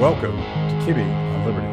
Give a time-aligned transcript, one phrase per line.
[0.00, 1.66] Welcome to Kibbe on Liberty.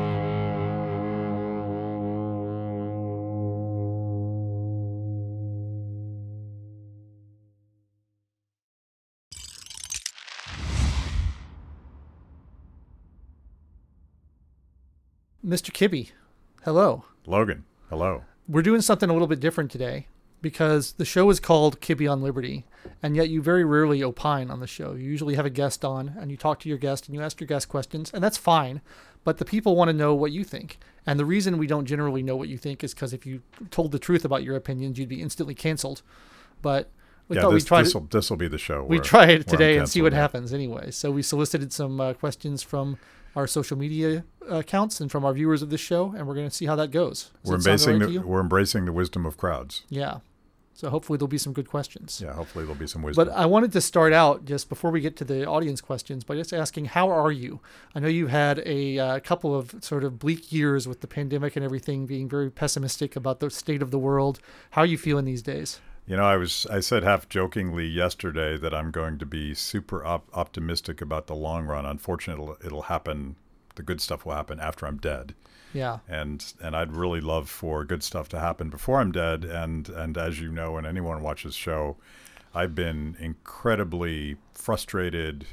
[15.42, 15.72] Mr.
[15.72, 16.12] Kibbe,
[16.66, 17.06] hello.
[17.26, 18.26] Logan, hello.
[18.50, 20.08] We're doing something a little bit different today
[20.42, 22.66] because the show is called Kibbe on Liberty,
[23.02, 24.94] and yet you very rarely opine on the show.
[24.94, 27.40] You usually have a guest on, and you talk to your guest and you ask
[27.40, 28.82] your guest questions, and that's fine.
[29.24, 30.80] But the people want to know what you think.
[31.06, 33.92] And the reason we don't generally know what you think is because if you told
[33.92, 36.02] the truth about your opinions, you'd be instantly canceled.
[36.62, 36.90] But
[37.28, 38.84] we yeah, thought this, we'd try this to, will this will be the show.
[38.84, 40.92] we try it today and see what happens anyway.
[40.92, 42.98] So we solicited some uh, questions from
[43.38, 46.56] our social media accounts and from our viewers of this show, and we're going to
[46.56, 47.30] see how that goes.
[47.44, 49.84] Does We're embracing right the we're embracing the wisdom of crowds.
[49.90, 50.20] Yeah.
[50.74, 52.20] So hopefully there'll be some good questions.
[52.24, 53.28] Yeah, hopefully there'll be some wisdom.
[53.28, 56.36] But I wanted to start out just before we get to the audience questions by
[56.36, 57.62] just asking, how are you?
[57.96, 61.56] I know you've had a uh, couple of sort of bleak years with the pandemic
[61.56, 64.40] and everything, being very pessimistic about the state of the world.
[64.72, 65.80] How are you feeling these days?
[66.08, 70.06] You know, I was I said half jokingly yesterday that I'm going to be super
[70.06, 71.86] op- optimistic about the long run.
[71.86, 73.36] Unfortunately, it'll, it'll happen.
[73.76, 75.36] The good stuff will happen after I'm dead,
[75.74, 76.00] Yeah.
[76.08, 79.44] and and I'd really love for good stuff to happen before I'm dead.
[79.44, 81.98] And and as you know, and anyone watches the show,
[82.56, 85.46] I've been incredibly frustrated,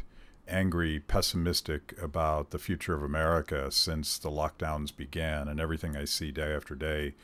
[0.49, 6.31] angry, pessimistic about the future of America since the lockdowns began, and everything I see
[6.31, 7.15] day after day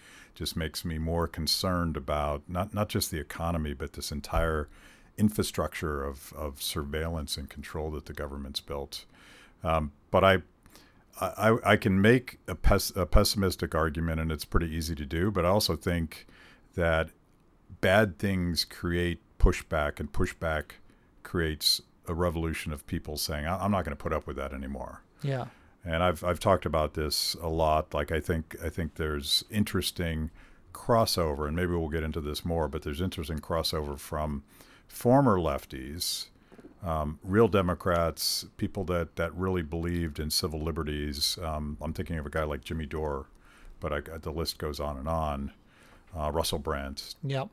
[0.41, 4.69] just makes me more concerned about not not just the economy, but this entire
[5.19, 9.05] infrastructure of, of surveillance and control that the government's built.
[9.63, 10.39] Um, but I,
[11.21, 15.31] I, I can make a, pes- a pessimistic argument, and it's pretty easy to do.
[15.31, 16.27] But I also think
[16.75, 17.11] that
[17.83, 20.73] bad things create pushback, and pushback
[21.23, 24.55] creates a revolution of people saying, "I- "I'm not going to put up with that
[24.55, 25.49] anymore." Yeah.
[25.85, 27.93] And I've I've talked about this a lot.
[27.95, 30.31] Like I think I think there's interesting
[30.73, 32.69] crossover, and maybe we'll get into this more.
[32.69, 34.43] But there's interesting crossover from
[34.89, 36.27] former lefties,
[36.85, 41.39] um, real Democrats, people that that really believed in civil liberties.
[41.43, 43.27] Um, I'm thinking of a guy like Jimmy Dore,
[43.81, 45.53] but I, the list goes on and on.
[46.17, 47.45] Uh, Russell Brand, Yeah.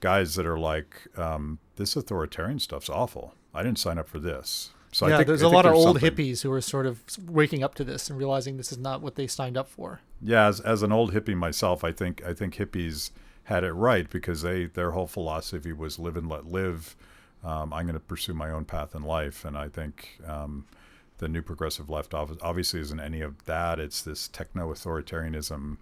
[0.00, 3.32] guys that are like, um, this authoritarian stuff's awful.
[3.54, 4.72] I didn't sign up for this.
[4.92, 5.16] So I yeah.
[5.16, 7.74] think, there's I a lot of old something- hippies who are sort of waking up
[7.76, 10.00] to this and realizing this is not what they signed up for.
[10.20, 13.10] Yeah, as, as an old hippie myself, I think I think hippies
[13.44, 16.94] had it right because they their whole philosophy was live and let live.
[17.42, 20.64] Um, I'm going to pursue my own path in life, and I think um,
[21.18, 23.80] the new progressive left ob- obviously isn't any of that.
[23.80, 25.78] It's this techno authoritarianism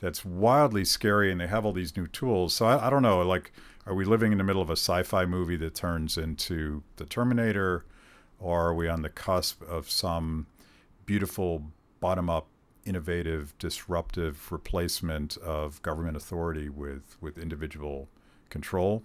[0.00, 2.54] that's wildly scary, and they have all these new tools.
[2.54, 3.52] So I, I don't know, like,
[3.86, 7.84] are we living in the middle of a sci-fi movie that turns into the Terminator,
[8.42, 10.46] or are we on the cusp of some
[11.06, 11.64] beautiful
[12.00, 12.48] bottom-up
[12.84, 18.08] innovative, disruptive replacement of government authority with with individual
[18.50, 19.02] control.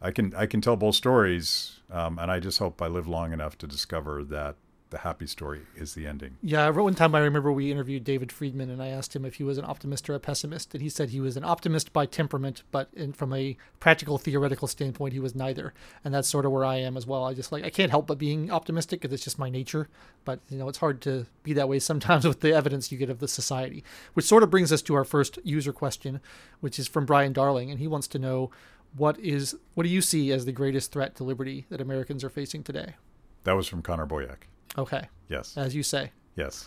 [0.00, 3.32] I can I can tell both stories, um, and I just hope I live long
[3.32, 4.56] enough to discover that
[4.92, 6.36] the happy story is the ending.
[6.42, 9.42] Yeah, one time I remember we interviewed David Friedman, and I asked him if he
[9.42, 12.62] was an optimist or a pessimist, and he said he was an optimist by temperament,
[12.70, 15.74] but in, from a practical theoretical standpoint, he was neither.
[16.04, 17.24] And that's sort of where I am as well.
[17.24, 19.88] I just like I can't help but being optimistic because it's just my nature.
[20.24, 23.10] But you know, it's hard to be that way sometimes with the evidence you get
[23.10, 23.82] of the society.
[24.12, 26.20] Which sort of brings us to our first user question,
[26.60, 28.50] which is from Brian Darling, and he wants to know
[28.94, 32.30] what is what do you see as the greatest threat to liberty that Americans are
[32.30, 32.96] facing today?
[33.44, 34.44] That was from Connor Boyack.
[34.78, 36.12] Okay, Yes, as you say.
[36.36, 36.66] yes,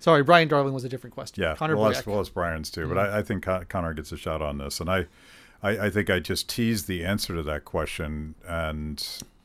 [0.00, 1.42] Sorry, Brian Darling was a different question.
[1.42, 1.56] yeah.
[1.56, 4.16] Connor well, that's, well, it's Brian's too, but I, I think Con- Connor gets a
[4.16, 5.06] shot on this, and I,
[5.62, 9.04] I, I think I just teased the answer to that question, and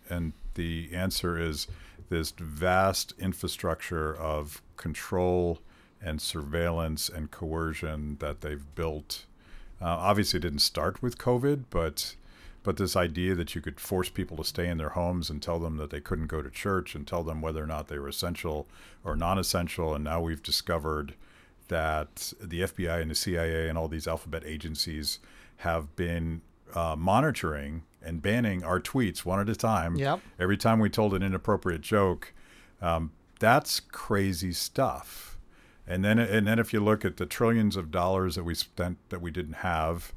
[0.09, 1.67] and the answer is
[2.09, 5.59] this vast infrastructure of control
[6.01, 9.25] and surveillance and coercion that they've built.
[9.81, 12.15] Uh, obviously, it didn't start with COVID, but
[12.63, 15.59] but this idea that you could force people to stay in their homes and tell
[15.59, 18.07] them that they couldn't go to church and tell them whether or not they were
[18.07, 18.67] essential
[19.03, 21.13] or non-essential, and now we've discovered
[21.67, 25.19] that the FBI and the CIA and all these alphabet agencies
[25.57, 26.41] have been
[26.73, 29.95] uh, monitoring and banning our tweets one at a time.
[29.95, 30.19] Yep.
[30.39, 32.33] Every time we told an inappropriate joke,
[32.81, 35.37] um, that's crazy stuff.
[35.85, 38.97] And then, and then if you look at the trillions of dollars that we spent
[39.09, 40.13] that we didn't have,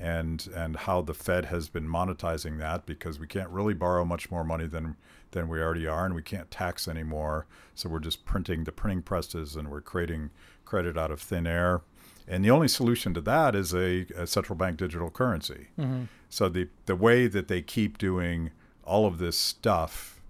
[0.00, 4.30] and and how the Fed has been monetizing that because we can't really borrow much
[4.30, 4.96] more money than
[5.32, 7.46] than we already are, and we can't tax anymore.
[7.74, 10.30] So we're just printing the printing presses, and we're creating
[10.64, 11.82] credit out of thin air.
[12.26, 15.68] And the only solution to that is a, a central bank digital currency.
[15.78, 16.04] Mm-hmm.
[16.28, 18.50] So the the way that they keep doing
[18.84, 20.20] all of this stuff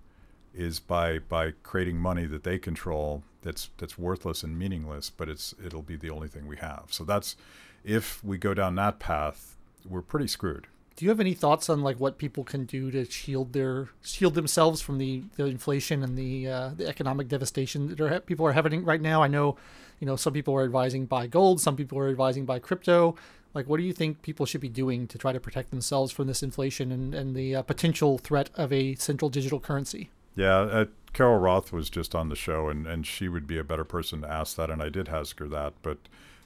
[0.52, 5.54] is by by creating money that they control that's that's worthless and meaningless, but it's
[5.64, 6.86] it'll be the only thing we have.
[6.90, 7.36] So that's
[7.84, 9.56] if we go down that path,
[9.88, 10.66] we're pretty screwed.
[10.96, 14.34] Do you have any thoughts on like what people can do to shield their shield
[14.34, 18.52] themselves from the, the inflation and the uh, the economic devastation that are, people are
[18.52, 19.22] having right now?
[19.22, 19.56] I know,
[19.98, 23.16] you know, some people are advising buy gold, some people are advising buy crypto.
[23.54, 26.26] Like, what do you think people should be doing to try to protect themselves from
[26.28, 30.10] this inflation and, and the uh, potential threat of a central digital currency?
[30.36, 33.64] Yeah, uh, Carol Roth was just on the show, and, and she would be a
[33.64, 35.74] better person to ask that, and I did ask her that.
[35.82, 35.98] But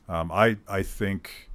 [0.09, 1.51] um, I I think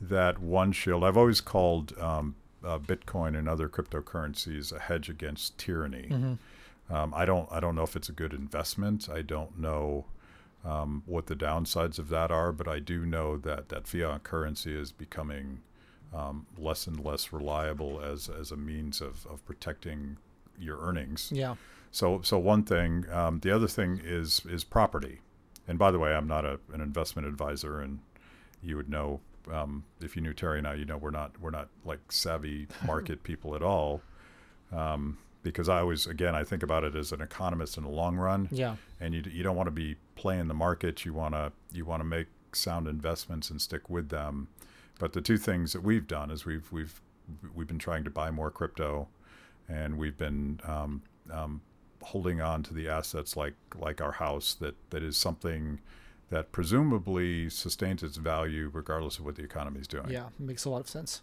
[0.00, 5.58] that one shield I've always called um, uh, Bitcoin and other cryptocurrencies a hedge against
[5.58, 6.08] tyranny.
[6.10, 6.94] Mm-hmm.
[6.94, 9.08] Um, I don't I don't know if it's a good investment.
[9.08, 10.06] I don't know
[10.64, 14.74] um, what the downsides of that are, but I do know that that fiat currency
[14.74, 15.60] is becoming
[16.14, 20.16] um, less and less reliable as as a means of, of protecting
[20.58, 21.30] your earnings.
[21.32, 21.56] Yeah.
[21.90, 25.20] So so one thing, um, the other thing is is property.
[25.66, 27.98] And by the way, I'm not a, an investment advisor, and
[28.62, 29.20] you would know
[29.52, 32.68] um, if you knew Terry and I, you know we're not we're not like savvy
[32.86, 34.02] market people at all.
[34.72, 38.16] Um, because I always, again, I think about it as an economist in the long
[38.16, 38.48] run.
[38.50, 38.76] Yeah.
[39.00, 41.04] And you, you don't want to be playing the market.
[41.04, 44.48] You want to you want to make sound investments and stick with them.
[44.98, 47.00] But the two things that we've done is we've we've
[47.54, 49.08] we've been trying to buy more crypto,
[49.68, 51.60] and we've been um, um,
[52.02, 55.80] holding on to the assets like like our house that that is something
[56.30, 60.10] that presumably sustains its value regardless of what the economy is doing.
[60.10, 61.22] Yeah, makes a lot of sense.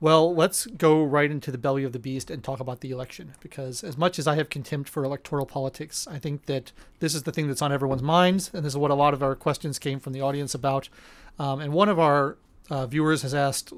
[0.00, 3.32] Well, let's go right into the belly of the beast and talk about the election
[3.40, 6.70] because, as much as I have contempt for electoral politics, I think that
[7.00, 9.24] this is the thing that's on everyone's minds, and this is what a lot of
[9.24, 10.88] our questions came from the audience about.
[11.36, 12.36] Um, and one of our
[12.70, 13.72] uh, viewers has asked,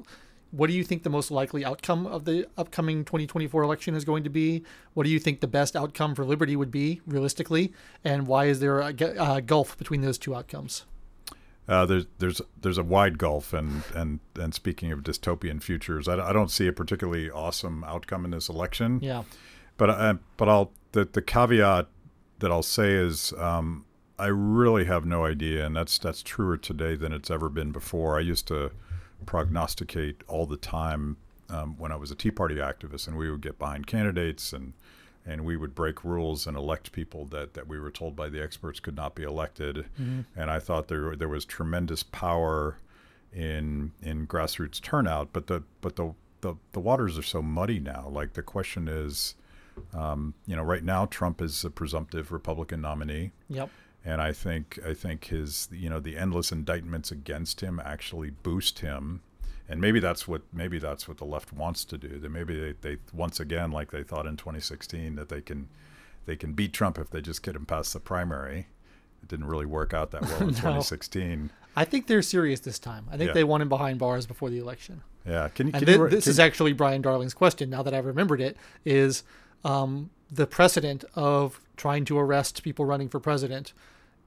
[0.51, 4.23] what do you think the most likely outcome of the upcoming 2024 election is going
[4.23, 4.63] to be?
[4.93, 7.73] What do you think the best outcome for liberty would be, realistically?
[8.03, 10.85] And why is there a, a gulf between those two outcomes?
[11.67, 16.15] Uh, there's there's there's a wide gulf, and and and speaking of dystopian futures, I,
[16.29, 18.99] I don't see a particularly awesome outcome in this election.
[19.01, 19.23] Yeah,
[19.77, 21.87] but uh, but I'll the the caveat
[22.39, 23.85] that I'll say is um,
[24.19, 28.17] I really have no idea, and that's that's truer today than it's ever been before.
[28.17, 28.71] I used to
[29.25, 31.17] prognosticate all the time
[31.49, 34.73] um, when I was a Tea Party activist, and we would get behind candidates and
[35.23, 38.41] and we would break rules and elect people that, that we were told by the
[38.41, 39.85] experts could not be elected.
[40.01, 40.21] Mm-hmm.
[40.35, 42.77] And I thought there there was tremendous power
[43.33, 48.09] in in grassroots turnout, but the but the the, the waters are so muddy now.
[48.11, 49.35] Like the question is,
[49.93, 53.31] um, you know, right now Trump is a presumptive Republican nominee.
[53.49, 53.69] Yep
[54.03, 58.79] and I think I think his you know the endless indictments against him actually boost
[58.79, 59.21] him,
[59.69, 62.19] and maybe that's what maybe that's what the left wants to do.
[62.19, 65.69] That maybe they, they once again like they thought in 2016 that they can
[66.25, 68.67] they can beat Trump if they just get him past the primary.
[69.21, 70.53] It didn't really work out that well in no.
[70.53, 71.51] 2016.
[71.75, 73.05] I think they're serious this time.
[73.11, 73.33] I think yeah.
[73.33, 75.03] they want him behind bars before the election.
[75.25, 75.73] Yeah, can you?
[75.73, 77.69] Can and you, this can, is actually Brian Darling's question.
[77.69, 79.23] Now that I've remembered it, is
[79.63, 83.73] um, the precedent of trying to arrest people running for president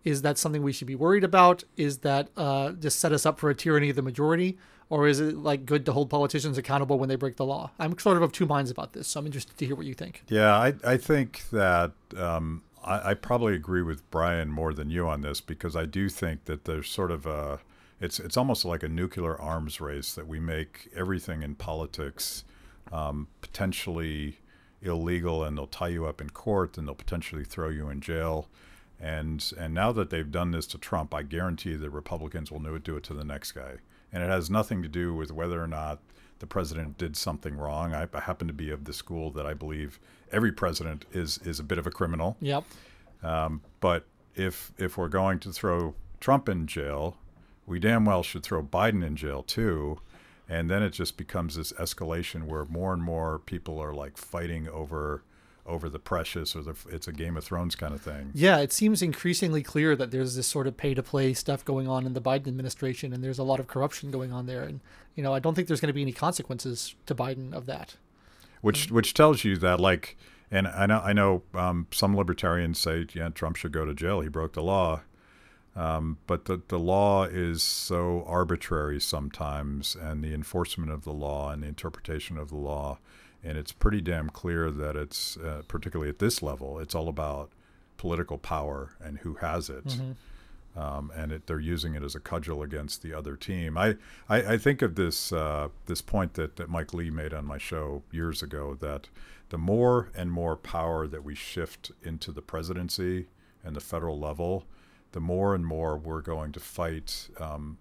[0.05, 1.65] is that something we should be worried about?
[1.77, 4.58] Is that uh, just set us up for a tyranny of the majority?
[4.91, 7.70] Or is it like good to hold politicians accountable when they break the law?
[7.79, 9.94] I'm sort of of two minds about this, so I'm interested to hear what you
[9.94, 10.23] think.
[10.29, 15.08] Yeah, I, I think that um, I, I, probably agree with Brian more than you
[15.08, 17.61] on this because I do think that there's sort of a
[17.99, 22.44] it's it's almost like a nuclear arms race that we make everything in politics
[22.93, 24.39] um, potentially
[24.84, 28.48] illegal, and they'll tie you up in court, and they'll potentially throw you in jail.
[29.00, 32.74] And and now that they've done this to Trump, I guarantee the Republicans will know
[32.74, 33.76] it do it to the next guy.
[34.12, 35.98] And it has nothing to do with whether or not
[36.38, 37.94] the president did something wrong.
[37.94, 39.98] I, I happen to be of the school that I believe
[40.31, 42.36] every president is is a bit of a criminal.
[42.41, 42.64] Yep.
[43.22, 47.17] Um, but if if we're going to throw Trump in jail,
[47.67, 50.00] we damn well should throw Biden in jail too.
[50.48, 54.69] And then it just becomes this escalation where more and more people are like fighting
[54.69, 55.22] over
[55.67, 58.31] over the precious or the it's a Game of Thrones kind of thing.
[58.34, 61.89] Yeah, it seems increasingly clear that there's this sort of pay to play stuff going
[61.89, 64.63] on in the Biden administration, and there's a lot of corruption going on there.
[64.63, 64.81] And
[65.15, 67.96] you know, I don't think there's going to be any consequences to Biden of that.
[68.60, 70.17] Which which tells you that like,
[70.51, 74.20] and I know I know um, some libertarians say yeah Trump should go to jail.
[74.20, 75.03] He broke the law.
[75.77, 81.51] Um, but the, the law is so arbitrary sometimes, and the enforcement of the law
[81.51, 82.99] and the interpretation of the law
[83.45, 87.51] and it's pretty damn clear that it's uh, particularly at this level it's all about
[87.97, 90.81] political power and who has it mm-hmm.
[90.81, 93.79] um, and it, they're using it as a cudgel against the other team.
[93.79, 93.97] I,
[94.29, 97.59] I, I think of this uh, this point that, that Mike Lee made on my
[97.59, 99.09] show years ago that
[99.51, 103.27] the more and more power that we shift into the presidency
[103.63, 104.65] and the federal level,
[105.15, 107.79] the more and more we're going to fight um,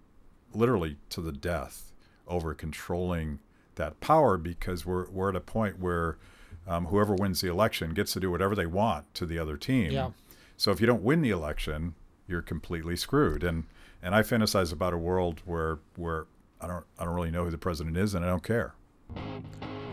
[0.54, 1.92] literally to the death
[2.28, 3.40] over controlling
[3.74, 6.16] that power because we're, we're at a point where
[6.68, 9.90] um, whoever wins the election gets to do whatever they want to the other team.
[9.90, 10.10] Yeah.
[10.56, 11.94] So if you don't win the election,
[12.28, 13.42] you're completely screwed.
[13.42, 13.64] And
[14.00, 16.26] and I fantasize about a world where where
[16.60, 18.74] I don't I don't really know who the president is and I don't care.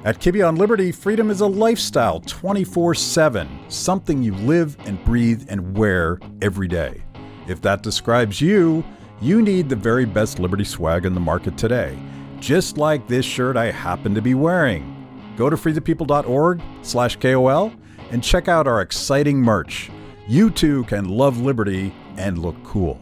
[0.06, 5.48] At Kibbe on Liberty, freedom is a lifestyle 24 7, something you live and breathe
[5.50, 7.04] and wear every day.
[7.48, 8.84] If that describes you,
[9.22, 11.98] you need the very best Liberty swag in the market today,
[12.40, 14.98] just like this shirt I happen to be wearing.
[15.38, 17.74] Go to freethepeople.org slash KOL
[18.12, 19.90] and check out our exciting merch.
[20.28, 23.00] You too can love Liberty and look cool.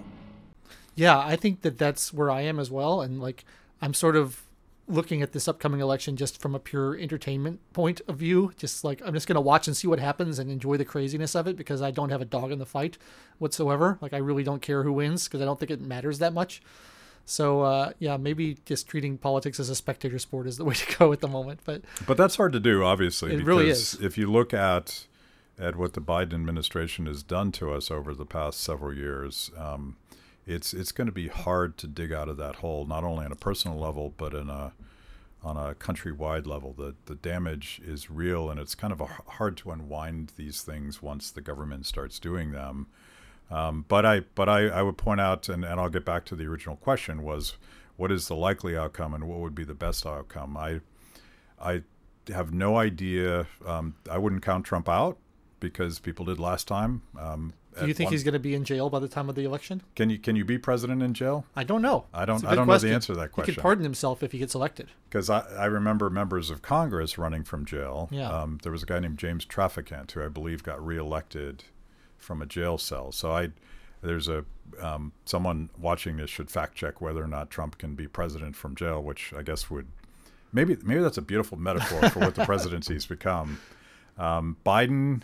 [0.95, 3.01] Yeah, I think that that's where I am as well.
[3.01, 3.45] And like,
[3.81, 4.43] I'm sort of
[4.89, 8.51] looking at this upcoming election just from a pure entertainment point of view.
[8.57, 11.35] Just like, I'm just going to watch and see what happens and enjoy the craziness
[11.35, 12.97] of it because I don't have a dog in the fight
[13.37, 13.97] whatsoever.
[14.01, 16.61] Like, I really don't care who wins because I don't think it matters that much.
[17.29, 20.97] So uh, yeah, maybe just treating politics as a spectator sport is the way to
[20.97, 21.59] go at the moment.
[21.63, 23.29] But but that's hard to do, obviously.
[23.29, 23.93] It because really is.
[24.01, 25.05] If you look at
[25.59, 29.97] at what the Biden administration has done to us over the past several years, um,
[30.49, 33.31] it's it's going to be hard to dig out of that hole, not only on
[33.31, 34.73] a personal level, but in a
[35.43, 36.73] on a countrywide level.
[36.73, 41.01] The the damage is real, and it's kind of a, hard to unwind these things
[41.01, 42.87] once the government starts doing them.
[43.51, 46.35] Um, but I but I, I would point out, and, and I'll get back to
[46.35, 47.55] the original question was,
[47.95, 50.57] what is the likely outcome, and what would be the best outcome?
[50.57, 50.81] I
[51.61, 51.83] I
[52.33, 53.47] have no idea.
[53.65, 55.17] Um, I wouldn't count Trump out
[55.59, 57.03] because people did last time.
[57.19, 59.35] Um, do you think one, he's going to be in jail by the time of
[59.35, 59.81] the election?
[59.95, 61.45] Can you can you be president in jail?
[61.55, 62.05] I don't know.
[62.13, 62.43] I don't.
[62.45, 62.87] I don't question.
[62.87, 63.51] know the answer to that question.
[63.51, 64.89] He could pardon himself if he gets elected.
[65.09, 68.09] Because I, I remember members of Congress running from jail.
[68.11, 68.29] Yeah.
[68.29, 71.63] Um, there was a guy named James Traficant who I believe got reelected
[72.17, 73.11] from a jail cell.
[73.11, 73.49] So I
[74.01, 74.45] there's a
[74.81, 78.75] um, someone watching this should fact check whether or not Trump can be president from
[78.75, 79.87] jail, which I guess would
[80.51, 83.59] maybe maybe that's a beautiful metaphor for what the presidency's become.
[84.17, 85.23] Um, Biden,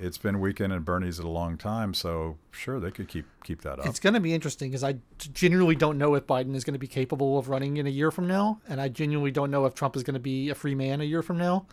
[0.00, 3.62] it's been weekend and Bernie's at a long time, so sure they could keep keep
[3.62, 3.86] that up.
[3.86, 6.78] It's going to be interesting because I genuinely don't know if Biden is going to
[6.78, 9.74] be capable of running in a year from now, and I genuinely don't know if
[9.74, 11.66] Trump is going to be a free man a year from now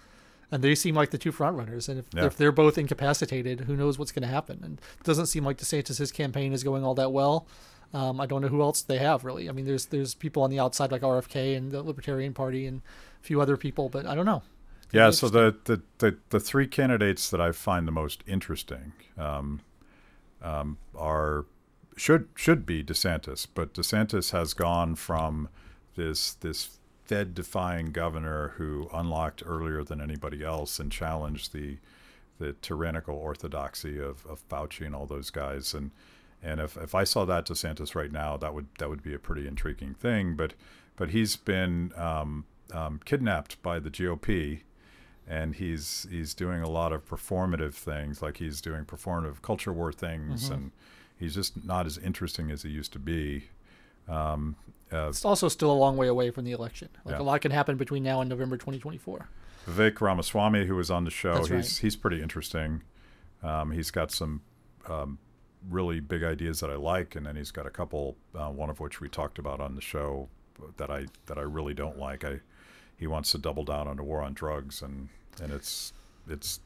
[0.52, 1.90] and they seem like the two front runners.
[1.90, 2.26] And if, yeah.
[2.26, 4.62] if they're both incapacitated, who knows what's going to happen?
[4.64, 7.48] And it doesn't seem like DeSantis' campaign is going all that well.
[7.94, 9.48] Um, I don't know who else they have really.
[9.48, 12.82] I mean, there's there's people on the outside like RFK and the Libertarian Party and
[13.22, 14.44] a few other people, but I don't know.
[14.92, 19.60] Yeah, so the, the, the, the, three candidates that I find the most interesting um,
[20.42, 21.46] um, are
[21.98, 25.50] should should be DeSantis, but DeSantis has gone from
[25.96, 31.78] this this Fed defying governor who unlocked earlier than anybody else and challenged the
[32.40, 35.74] the tyrannical orthodoxy of, of Fauci and all those guys.
[35.74, 35.92] And
[36.44, 39.20] and if, if I saw that DeSantis right now, that would that would be a
[39.20, 40.36] pretty intriguing thing.
[40.36, 40.54] But
[40.96, 44.62] but he's been um, um, kidnapped by the GOP,
[45.28, 49.92] and he's he's doing a lot of performative things, like he's doing performative culture war
[49.92, 50.54] things, mm-hmm.
[50.54, 50.72] and
[51.20, 53.46] he's just not as interesting as he used to be.
[54.08, 54.56] Um,
[54.92, 56.90] uh, it's also still a long way away from the election.
[57.04, 57.22] Like yeah.
[57.22, 59.28] a lot can happen between now and November 2024.
[59.70, 61.82] Vivek Ramaswamy, who was on the show, That's he's right.
[61.82, 62.84] he's pretty interesting.
[63.44, 64.42] Um, he's got some
[64.88, 65.20] um,
[65.70, 68.80] really big ideas that I like, and then he's got a couple, uh, one of
[68.80, 70.30] which we talked about on the show
[70.78, 72.24] that I that I really don't like.
[72.24, 72.40] I
[72.98, 75.10] he wants to double down on the war on drugs, and
[75.42, 75.94] and it's
[76.30, 76.60] it's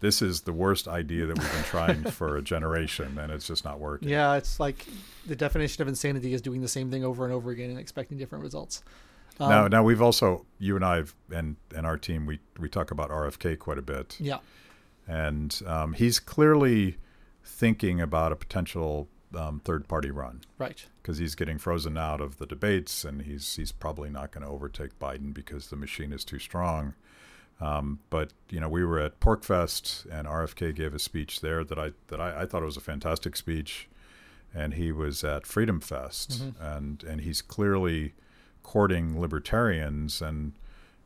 [0.00, 3.64] this is the worst idea that we've been trying for a generation, and it's just
[3.64, 4.08] not working.
[4.08, 4.86] Yeah, it's like
[5.26, 8.18] the definition of insanity is doing the same thing over and over again and expecting
[8.18, 8.82] different results.
[9.40, 12.68] Um, now, now we've also you and I have, and and our team we we
[12.68, 14.16] talk about RFK quite a bit.
[14.20, 14.38] Yeah,
[15.08, 16.98] and um, he's clearly
[17.42, 20.42] thinking about a potential um, third party run.
[20.58, 20.84] Right.
[21.02, 24.50] Because he's getting frozen out of the debates, and he's he's probably not going to
[24.50, 26.94] overtake Biden because the machine is too strong.
[27.60, 31.78] Um, but you know, we were at PorcFest, and RFK gave a speech there that
[31.78, 33.88] I that I, I thought it was a fantastic speech,
[34.54, 36.62] and he was at Freedom Fest, mm-hmm.
[36.62, 38.14] and and he's clearly
[38.62, 40.52] courting libertarians, and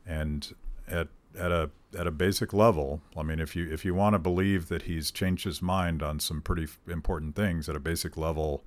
[0.05, 0.53] and
[0.87, 3.01] at at a at a basic level.
[3.15, 6.19] I mean, if you if you want to believe that he's changed his mind on
[6.19, 8.63] some pretty important things at a basic level,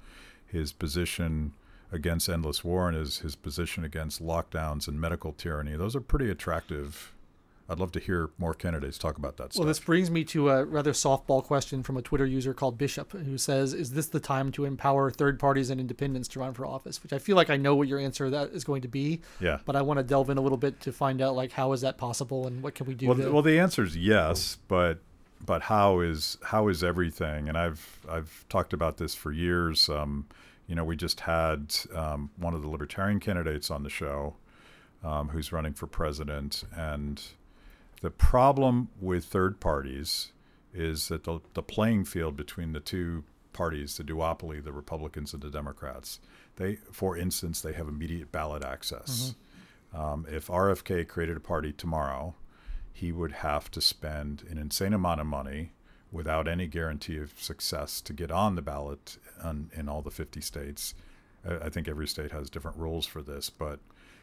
[0.47, 1.53] his position
[1.91, 6.31] against endless war and his his position against lockdowns and medical tyranny, those are pretty
[6.31, 7.13] attractive
[7.69, 9.67] I'd love to hear more candidates talk about that Well, stuff.
[9.67, 13.39] this brings me to a rather softball question from a Twitter user called Bishop, who
[13.39, 17.03] says, "Is this the time to empower third parties and independents to run for office?"
[17.03, 19.59] Which I feel like I know what your answer that is going to be, yeah.
[19.65, 21.81] but I want to delve in a little bit to find out like how is
[21.83, 23.07] that possible and what can we do?
[23.07, 24.99] Well, to, well, the answer is yes, but
[25.45, 27.49] but how is how is everything?
[27.49, 29.89] And I've I've talked about this for years.
[29.89, 30.27] Um,
[30.67, 34.37] you know, we just had um, one of the libertarian candidates on the show,
[35.03, 37.23] um, who's running for president, and
[38.03, 40.33] the problem with third parties
[40.75, 45.43] is that the, the playing field between the two parties, the duopoly, the Republicans and
[45.43, 46.19] the Democrats,
[46.57, 49.35] they, for instance, they have immediate ballot access.
[49.95, 52.35] Um, if RFK created a party tomorrow,
[52.93, 55.73] he would have to spend an insane amount of money
[56.11, 60.41] without any guarantee of success to get on the ballot on, in all the 50
[60.41, 60.95] states.
[61.47, 63.81] I I think every state has different rules for this, but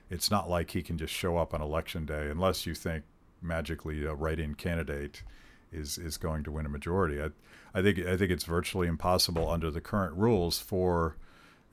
[0.09, 3.03] it's not like he can just show up on election day unless you think
[3.41, 5.24] magically a write-in candidate
[5.72, 7.22] is is going to win a majority.
[7.22, 7.29] I,
[7.74, 11.17] I think I think it's virtually impossible under the current rules for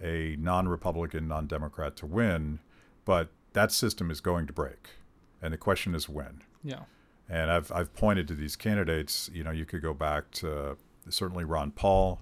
[0.00, 2.58] a non-Republican, non-Democrat to win,
[3.04, 4.90] but that system is going to break,
[5.40, 6.42] and the question is when.
[6.62, 6.82] yeah,
[7.28, 9.30] And I've I've pointed to these candidates.
[9.32, 10.76] You know, you could go back to
[11.08, 12.20] certainly Ron Paul,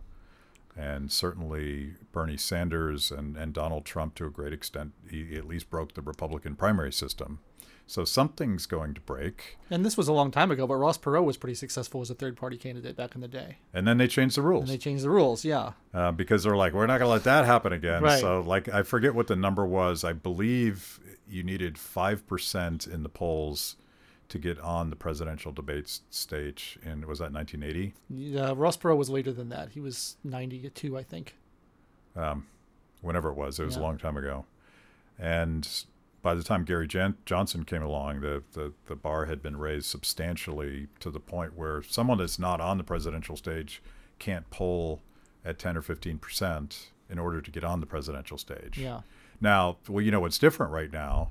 [0.76, 4.92] and certainly Bernie Sanders and, and Donald Trump to a great extent.
[5.10, 7.40] He at least broke the Republican primary system.
[7.86, 9.58] So something's going to break.
[9.70, 12.14] and this was a long time ago, but Ross Perot was pretty successful as a
[12.14, 14.78] third party candidate back in the day, And then they changed the and rules they
[14.78, 15.44] changed the rules.
[15.44, 18.02] Yeah, uh, because they're like, we're not going to let that happen again.
[18.02, 18.20] Right.
[18.20, 20.02] So, like, I forget what the number was.
[20.02, 20.98] I believe
[21.28, 23.76] you needed 5% in the polls
[24.30, 26.78] to get on the presidential debate stage.
[26.82, 27.92] And was that 1980?
[28.08, 28.54] yeah.
[28.56, 29.70] Ross Perot was later than that.
[29.72, 31.36] He was ninety two, I think.
[32.16, 32.46] um,
[33.02, 33.58] whenever it was.
[33.60, 33.82] It was Yeah.
[33.82, 34.46] a long time ago.
[35.18, 35.68] And
[36.24, 39.84] by the time Gary Jan- Johnson came along, the, the, the bar had been raised
[39.84, 43.82] substantially to the point where someone that's not on the presidential stage
[44.18, 45.02] can't poll
[45.44, 48.78] at 10 or 15 percent in order to get on the presidential stage.
[48.78, 49.02] Yeah,
[49.38, 51.30] Now, well, you know what's different right now,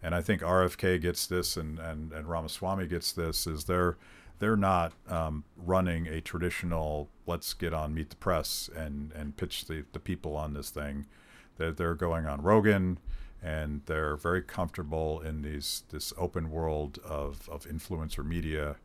[0.00, 3.96] and I think RFK gets this, and and and Ramaswamy gets this, is they're
[4.38, 9.64] they're not um, running a traditional let's get on Meet the Press and and pitch
[9.64, 11.06] the the people on this thing.
[11.56, 12.98] They're they're going on Rogan,
[13.42, 18.76] and they're very comfortable in these this open world of of influencer media.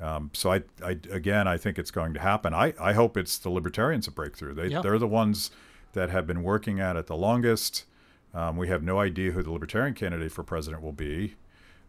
[0.00, 2.54] Um, so I, I again I think it's going to happen.
[2.54, 4.54] I, I hope it's the libertarians that break through.
[4.54, 4.80] They Yeah.
[4.82, 5.50] they're the ones
[5.94, 7.84] that have been working at it the longest.
[8.34, 11.34] Um, we have no idea who the libertarian candidate for president will be.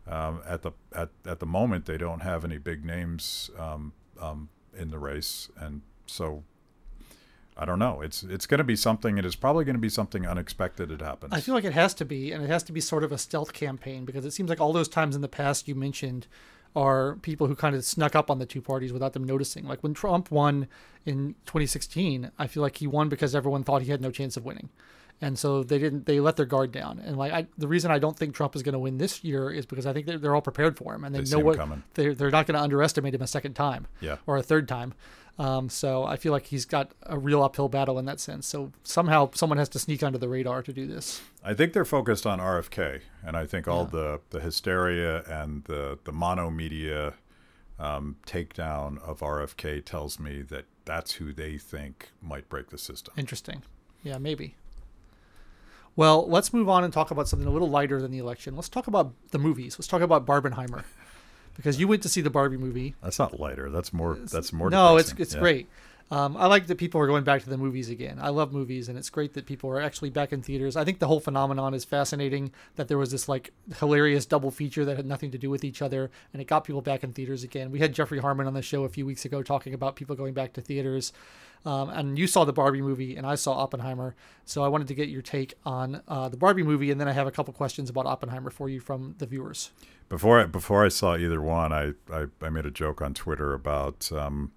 [0.08, 4.50] Um, at the at, at the moment, they don't have any big names um, um,
[4.76, 6.44] in the race, and so
[7.60, 8.00] I don't know.
[8.02, 9.18] It's it's going to be something.
[9.18, 11.34] It is probably going to be something unexpected that happens.
[11.34, 13.18] I feel like it has to be, and it has to be sort of a
[13.18, 16.26] stealth campaign because it seems like all those times in the past you mentioned
[16.74, 19.66] are people who kind of snuck up on the two parties without them noticing.
[19.66, 20.68] Like when Trump won
[21.06, 24.46] in 2016, I feel like he won because everyone thought he had no chance of
[24.46, 24.70] winning.
[25.22, 26.06] And so they didn't.
[26.06, 27.00] They let their guard down.
[27.00, 29.52] And like I, the reason I don't think Trump is going to win this year
[29.52, 31.58] is because I think they're, they're all prepared for him and they, They know what
[31.58, 31.84] coming.
[31.96, 34.18] they're they're not going to underestimate him a second time yeah.
[34.26, 34.94] or a third time.
[35.40, 38.46] Um, so I feel like he's got a real uphill battle in that sense.
[38.46, 41.22] So somehow someone has to sneak under the radar to do this.
[41.44, 45.98] I think they're focused on RFK, and I think all the, the hysteria and the
[46.04, 47.14] the mono media
[47.80, 53.14] um, takedown of RFK tells me that that's who they think might break the system.
[53.18, 53.64] Interesting.
[54.04, 54.56] Yeah, maybe.
[55.96, 58.56] Well, let's move on and talk about something a little lighter than the election.
[58.56, 59.78] Let's talk about the movies.
[59.78, 60.84] Let's talk about Barbenheimer,
[61.60, 62.96] because you went to see the Barbie movie.
[63.04, 63.70] That's not lighter.
[63.70, 64.16] That's more.
[64.16, 64.70] That's more.
[64.70, 65.42] no, it's it's Yeah.
[65.42, 65.68] great.
[66.12, 68.18] Um, I like that people are going back to the movies again.
[68.20, 70.76] I love movies, and it's great that people are actually back in theaters.
[70.76, 72.52] I think the whole phenomenon is fascinating.
[72.76, 75.82] That there was this like hilarious double feature that had nothing to do with each
[75.82, 77.70] other, and it got people back in theaters again.
[77.72, 80.34] We had Jeffrey Harmon on the show a few weeks ago talking about people going
[80.34, 81.14] back to theaters.
[81.66, 84.16] Um, and you saw the Barbie movie, and I saw Oppenheimer.
[84.46, 87.12] So I wanted to get your take on uh, the Barbie movie, and then I
[87.12, 89.72] have a couple questions about Oppenheimer for you from the viewers.
[90.08, 93.54] Before I, before I saw either one, I, I, I made a joke on Twitter
[93.54, 94.54] about um,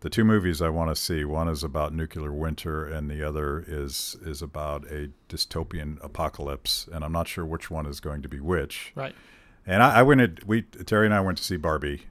[0.00, 1.24] the two movies I want to see.
[1.24, 6.88] One is about nuclear winter, and the other is is about a dystopian apocalypse.
[6.92, 8.92] And I'm not sure which one is going to be which.
[8.94, 9.14] Right.
[9.66, 10.20] And I, I went.
[10.20, 12.02] At, we Terry and I went to see Barbie,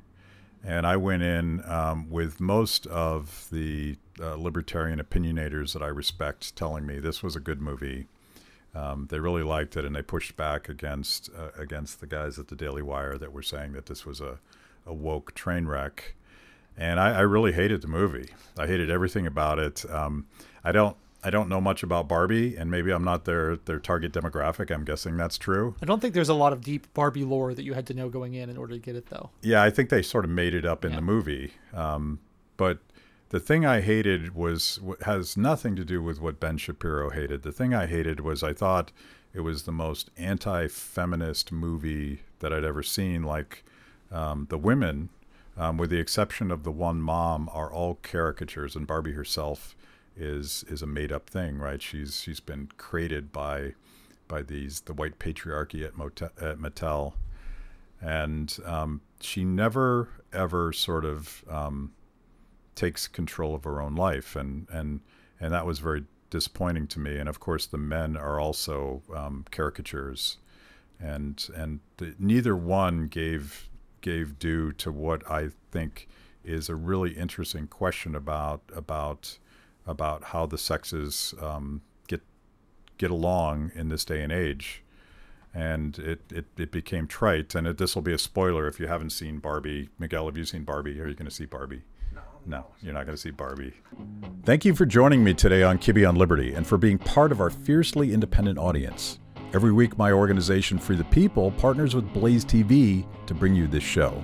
[0.63, 6.55] and I went in um, with most of the uh, libertarian opinionators that I respect
[6.55, 8.07] telling me this was a good movie.
[8.75, 12.49] Um, they really liked it, and they pushed back against uh, against the guys at
[12.49, 14.39] the Daily Wire that were saying that this was a,
[14.85, 16.15] a woke train wreck.
[16.77, 18.29] And I, I really hated the movie.
[18.57, 19.83] I hated everything about it.
[19.89, 20.27] Um,
[20.63, 20.95] I don't.
[21.23, 24.71] I don't know much about Barbie, and maybe I'm not their their target demographic.
[24.73, 25.75] I'm guessing that's true.
[25.81, 28.07] I don't think there's a lot of deep Barbie lore that you had to know
[28.07, 29.31] going in in order to get it, though.
[29.41, 30.97] Yeah, I think they sort of made it up in Yeah.
[30.97, 31.53] the movie.
[31.73, 32.19] Um,
[32.55, 32.77] but
[33.29, 37.41] the thing I hated was has nothing to do with what Ben Shapiro hated.
[37.41, 38.91] The thing I hated was I thought
[39.33, 43.23] it was the most anti-feminist movie that I'd ever seen.
[43.23, 43.63] Like
[44.11, 45.09] um, the women,
[45.57, 49.75] um, with the exception of the one mom, are all caricatures, and Barbie herself
[50.15, 51.81] is is a made-up thing, right?
[51.81, 53.73] She's she's been created by
[54.27, 57.13] by these the white patriarchy at, Motel, at Mattel,
[58.01, 61.93] and um, she never ever sort of um,
[62.75, 65.01] takes control of her own life, and and
[65.39, 67.17] and that was very disappointing to me.
[67.17, 70.37] And of course, the men are also um, caricatures,
[70.99, 73.66] and and the, neither one gave
[74.01, 76.07] gave due to what I think
[76.43, 79.37] is a really interesting question about about
[79.85, 82.21] about how the sexes um, get
[82.97, 84.83] get along in this day and age.
[85.53, 87.55] And it, it, it became trite.
[87.55, 89.89] And this will be a spoiler if you haven't seen Barbie.
[89.97, 91.01] Miguel, have you seen Barbie?
[91.01, 91.81] Are you going to see Barbie?
[92.47, 93.73] No, you're not going to see Barbie.
[94.45, 97.41] Thank you for joining me today on Kibbe on Liberty and for being part of
[97.41, 99.19] our fiercely independent audience.
[99.53, 103.83] Every week, my organization, Free the People, partners with Blaze TV to bring you this
[103.83, 104.21] show.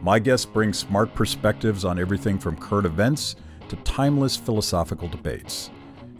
[0.00, 3.36] My guests bring smart perspectives on everything from current events
[3.68, 5.70] to timeless philosophical debates.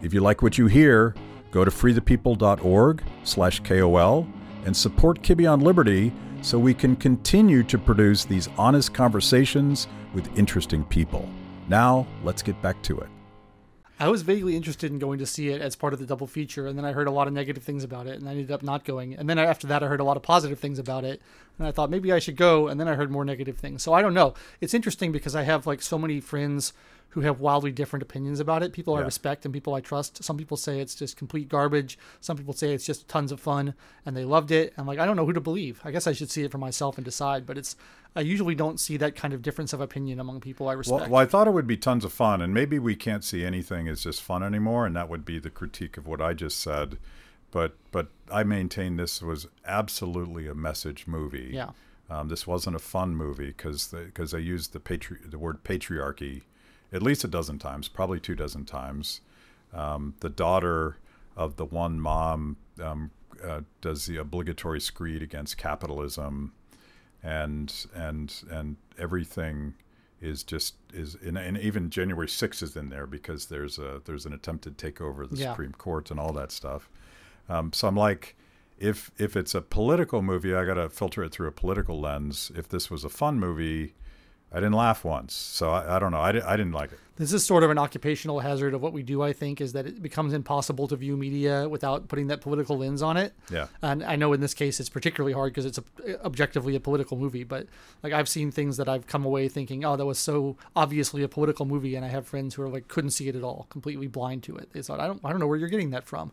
[0.03, 1.15] If you like what you hear,
[1.49, 4.27] go to freethepeople.org slash KOL
[4.65, 6.13] and support Kibbe on Liberty
[6.43, 11.27] so we can continue to produce these honest conversations with interesting people.
[11.67, 13.09] Now, let's get back to it.
[13.99, 16.65] I was vaguely interested in going to see it as part of the double feature,
[16.65, 18.63] and then I heard a lot of negative things about it, and I ended up
[18.63, 19.13] not going.
[19.13, 21.21] And then after that, I heard a lot of positive things about it,
[21.59, 23.83] and I thought maybe I should go, and then I heard more negative things.
[23.83, 24.33] So I don't know.
[24.61, 26.73] It's interesting because I have like so many friends
[27.13, 28.73] who have wildly different opinions about it.
[28.73, 30.23] People I respect and people I trust.
[30.23, 31.99] Some people say it's just complete garbage.
[32.21, 34.73] Some people say it's just tons of fun, and they loved it.
[34.77, 35.79] I'm like, I don't know who to believe.
[35.83, 37.45] I guess I should see it for myself and decide.
[37.45, 37.75] But it's
[38.15, 41.01] I usually don't see that kind of difference of opinion among people I respect.
[41.01, 43.45] Well, well, I thought it would be tons of fun, and maybe we can't see
[43.45, 46.59] anything as just fun anymore, and that would be the critique of what I just
[46.59, 46.97] said.
[47.51, 51.51] But but I maintain this was absolutely a message movie.
[51.53, 51.69] Yeah.
[52.09, 56.41] Um, this wasn't a fun movie because because they used the patri- the word patriarchy
[56.93, 59.21] at least a dozen times, probably two dozen times.
[59.73, 60.97] Um, the daughter
[61.35, 63.09] of the one mom um,
[63.43, 66.53] uh, does the obligatory screed against capitalism,
[67.23, 69.73] and and and everything
[70.21, 74.25] is just is and, and even January 6th is in there because there's a there's
[74.25, 75.51] an attempted takeover of the Yeah.
[75.51, 76.89] Supreme Court and all that stuff.
[77.49, 78.35] Um, so I'm like,
[78.77, 82.51] if if it's a political movie, I got to filter it through a political lens.
[82.55, 83.95] If this was a fun movie,
[84.53, 86.21] I didn't laugh once, so I, I don't know.
[86.21, 86.99] I, di- I didn't like it.
[87.15, 89.85] this is sort of an occupational hazard of what we do i think is that
[89.85, 93.67] it becomes impossible to view media without putting that political lens on it Yeah.
[93.83, 97.15] and i know in this case it's particularly hard because it's a, objectively a political
[97.15, 97.67] movie but
[98.01, 101.27] like i've seen things that i've come away thinking oh that was so obviously a
[101.27, 104.07] political movie and i have friends who are like couldn't see it at all completely
[104.07, 106.31] blind to it they thought i don't i don't know where you're getting that from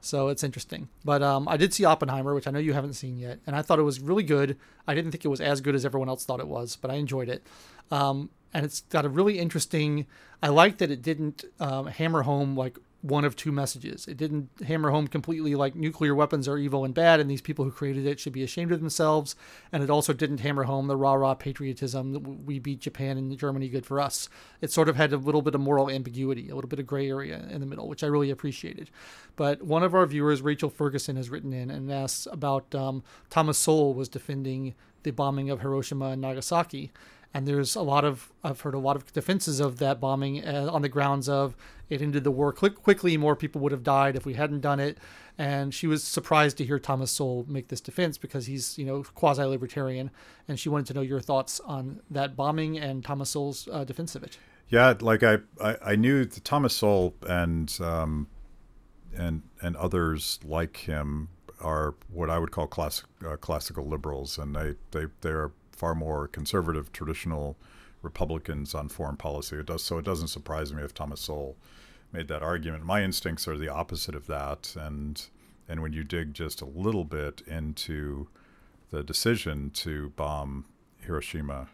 [0.00, 0.88] so it's interesting.
[1.04, 3.62] But um, i did see oppenheimer which i know you haven't seen yet and i
[3.62, 4.56] thought it was really good.
[4.86, 6.94] I didn't think it was as good as everyone else thought it was but i
[6.94, 7.42] enjoyed it.
[7.90, 10.06] Um, and it's got a really interesting
[10.42, 14.08] i like that it didn't um, hammer home like one of two messages.
[14.08, 17.64] It didn't hammer home completely like nuclear weapons are evil and bad and these people
[17.64, 19.36] who created it should be ashamed of themselves.
[19.70, 23.68] And it also didn't hammer home the rah-rah patriotism that we beat japan and germany
[23.68, 24.28] good for us.
[24.60, 27.08] It sort of had a little bit of moral ambiguity a little bit of gray
[27.08, 28.90] area in the middle which i really appreciated.
[29.36, 33.58] But one of our viewers rachel ferguson has written in and asks about um, thomas
[33.58, 36.90] sowell was defending the bombing of hiroshima and nagasaki.
[37.34, 40.68] And there's a lot of I've heard a lot of defenses of that bombing uh,
[40.72, 41.56] on the grounds of
[41.88, 43.16] it ended the war quick, quickly.
[43.16, 44.98] More people would have died if we hadn't done it.
[45.36, 49.04] And she was surprised to hear Thomas Sowell make this defense because he's you know
[49.14, 50.10] quasi libertarian,
[50.48, 54.14] and she wanted to know your thoughts on that bombing and Thomas Sowell's uh, defense
[54.14, 54.38] of it.
[54.68, 58.28] Yeah, like I, I, I knew Thomas Sowell and um,
[59.16, 61.28] and and others like him
[61.60, 66.26] are what I would call classic uh, classical liberals, and they they they're far more
[66.28, 67.56] conservative, traditional
[68.02, 69.56] Republicans on foreign policy.
[69.56, 69.98] It does so.
[69.98, 71.56] It doesn't surprise me if Thomas Sowell
[72.12, 72.84] made that argument.
[72.84, 75.24] My instincts are the opposite of that, and
[75.68, 78.28] and when you dig just a little bit into
[78.90, 80.64] the decision to bomb
[81.00, 81.68] Hiroshima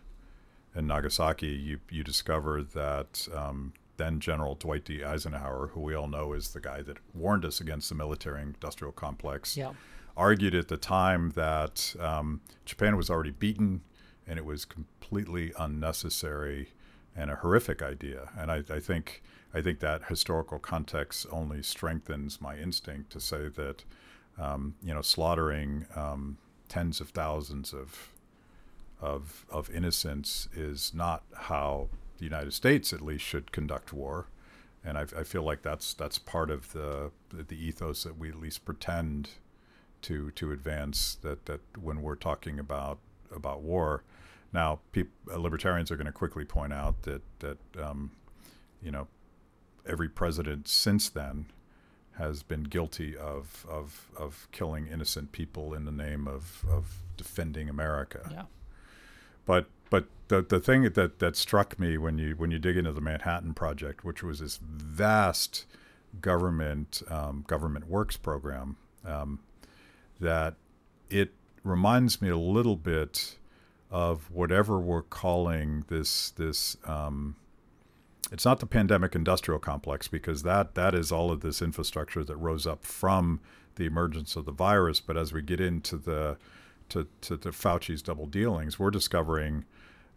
[0.74, 5.04] and Nagasaki, you you discover that um, then General Dwight D.
[5.04, 9.56] Eisenhower, who we all know is the guy that warned us against the military-industrial complex,
[9.56, 9.74] Yeah.
[10.16, 13.82] argued at the time that um, Japan was already beaten
[14.26, 16.68] and it was completely unnecessary
[17.16, 18.30] and a horrific idea.
[18.36, 23.48] And I, I think I think that historical context only strengthens my instinct to say
[23.48, 23.84] that
[24.38, 28.10] um, you know slaughtering um, tens of thousands of
[29.00, 34.26] of of innocents is not how the United States at least should conduct war.
[34.84, 38.40] And I, I feel like that's that's part of the the ethos that we at
[38.40, 39.30] least pretend
[40.02, 41.16] to to advance.
[41.22, 42.98] That that when we're talking about
[43.34, 44.02] about war,
[44.54, 48.12] now peop, uh, libertarians are going to quickly point out that that um,
[48.82, 49.08] you know
[49.86, 51.46] every president since then
[52.18, 57.68] has been guilty of of of killing innocent people in the name of of defending
[57.68, 58.28] America.
[58.30, 58.44] Yeah.
[59.44, 62.92] But but the the thing that that struck me when you when you dig into
[62.92, 65.66] the Manhattan Project, which was this vast
[66.20, 69.40] government um, government works program, um,
[70.20, 70.54] that
[71.10, 71.32] it
[71.64, 73.36] reminds me a little bit
[73.94, 77.36] of whatever we're calling this this um,
[78.32, 82.36] it's not the pandemic industrial complex because that that is all of this infrastructure that
[82.36, 83.38] rose up from
[83.76, 84.98] the emergence of the virus.
[84.98, 86.38] But as we get into the
[86.88, 89.64] to, to, to Fauci's double dealings, we're discovering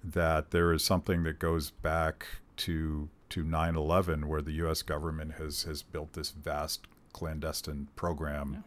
[0.03, 2.25] that there is something that goes back
[2.57, 4.81] to to 9/11, where the U.S.
[4.81, 8.59] government has has built this vast clandestine program yeah.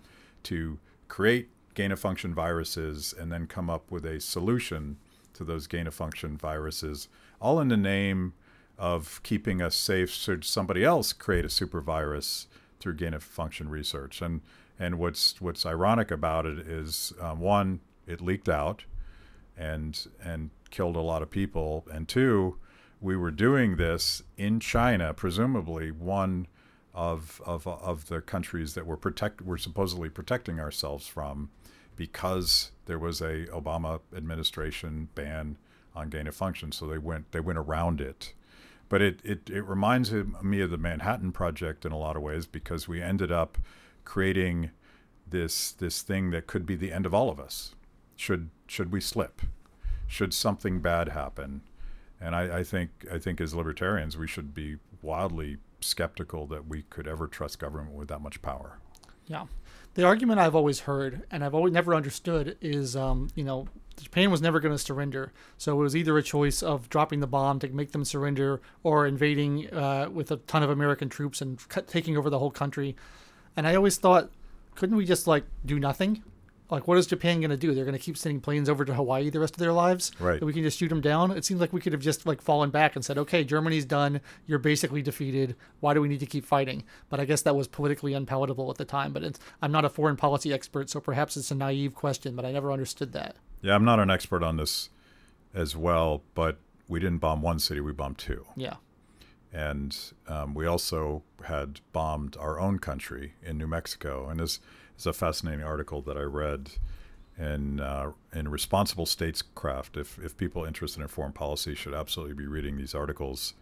[0.45, 4.97] to create gain of function viruses and then come up with a solution
[5.35, 7.09] to those gain of function viruses,
[7.41, 8.33] all in the name
[8.79, 12.47] of keeping us safe should somebody else create a super virus
[12.81, 14.23] through gain of function research.
[14.23, 14.41] And
[14.79, 18.85] and what's what's ironic about it is um, one, it leaked out,
[19.57, 22.57] and and killed a lot of people, and two,
[23.01, 26.47] we were doing this in China, presumably one
[26.95, 31.51] of of of the countries that we're protect we're supposedly protecting ourselves from,
[32.01, 35.59] because there was a Obama administration ban
[35.95, 38.33] on gain of function, so they went they went around it
[38.91, 42.45] but it, it, it reminds me of the Manhattan Project in a lot of ways
[42.45, 43.57] because we ended up
[44.05, 44.73] creating
[45.27, 47.77] this this thing that could be the end of all of us.
[48.17, 49.43] Should should we slip?
[50.09, 51.63] Should something bad happen?
[52.21, 56.83] And I, I think I think as libertarians we should be wildly skeptical that we
[56.83, 58.81] could ever trust government with that much power.
[59.27, 59.47] Yeah,
[59.95, 63.67] the argument I've always heard and I've always never understood is, um, you know,
[64.01, 65.33] Japan was never going to surrender.
[65.59, 69.07] So it was either a choice of dropping the bomb to make them surrender or
[69.07, 72.97] invading uh, with a ton of American troops and taking over the whole country.
[73.57, 74.31] And I always thought,
[74.75, 76.23] couldn't we just like do nothing?
[76.71, 77.75] Like, what is Japan going to do?
[77.75, 80.13] They're going to keep sending planes over to Hawaii the rest of their lives.
[80.21, 80.43] Right.
[80.43, 81.31] we can just shoot them down.
[81.33, 84.21] It seems like we could have just like fallen back and said, "Okay, Germany's done.
[84.47, 85.57] You're basically defeated.
[85.81, 88.77] Why do we need to keep fighting?" But I guess that was politically unpalatable at
[88.77, 89.13] the time.
[89.13, 92.37] But I'm not a foreign policy expert, so perhaps it's a naive question.
[92.37, 93.37] But I never understood that.
[93.63, 94.91] Yeah, I'm not an expert on this
[95.55, 98.47] as well, but we didn't bomb one city, we bombed two.
[98.57, 98.77] Yeah.
[99.53, 99.97] And
[100.29, 104.29] um, we also had bombed our own country in New Mexico.
[104.29, 104.61] And this
[105.01, 106.73] is a fascinating article that I read
[107.39, 109.97] in, uh, in Responsible Statecraft.
[109.97, 113.55] If, if people interested in foreign policy should absolutely be reading these articles.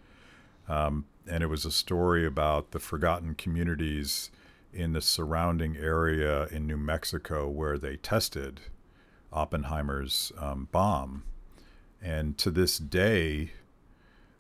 [0.69, 4.31] Um, and it was a story about the forgotten communities
[4.73, 8.61] in the surrounding area in New Mexico where they tested
[9.33, 11.23] Oppenheimer's um, bomb.
[12.03, 13.53] And to this day,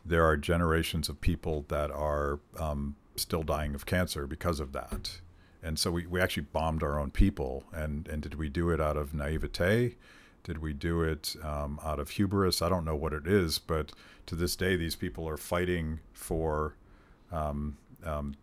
[0.04, 5.20] there are generations of people that are um, still dying of cancer because of that.
[5.62, 7.64] And so we, we actually bombed our own people.
[7.72, 9.96] And, and did we do it out of naivete?
[10.44, 12.62] Did we do it um, out of hubris?
[12.62, 13.92] I don't know what it is, but
[14.26, 16.74] to this day, these people are fighting for
[17.32, 18.34] um, um,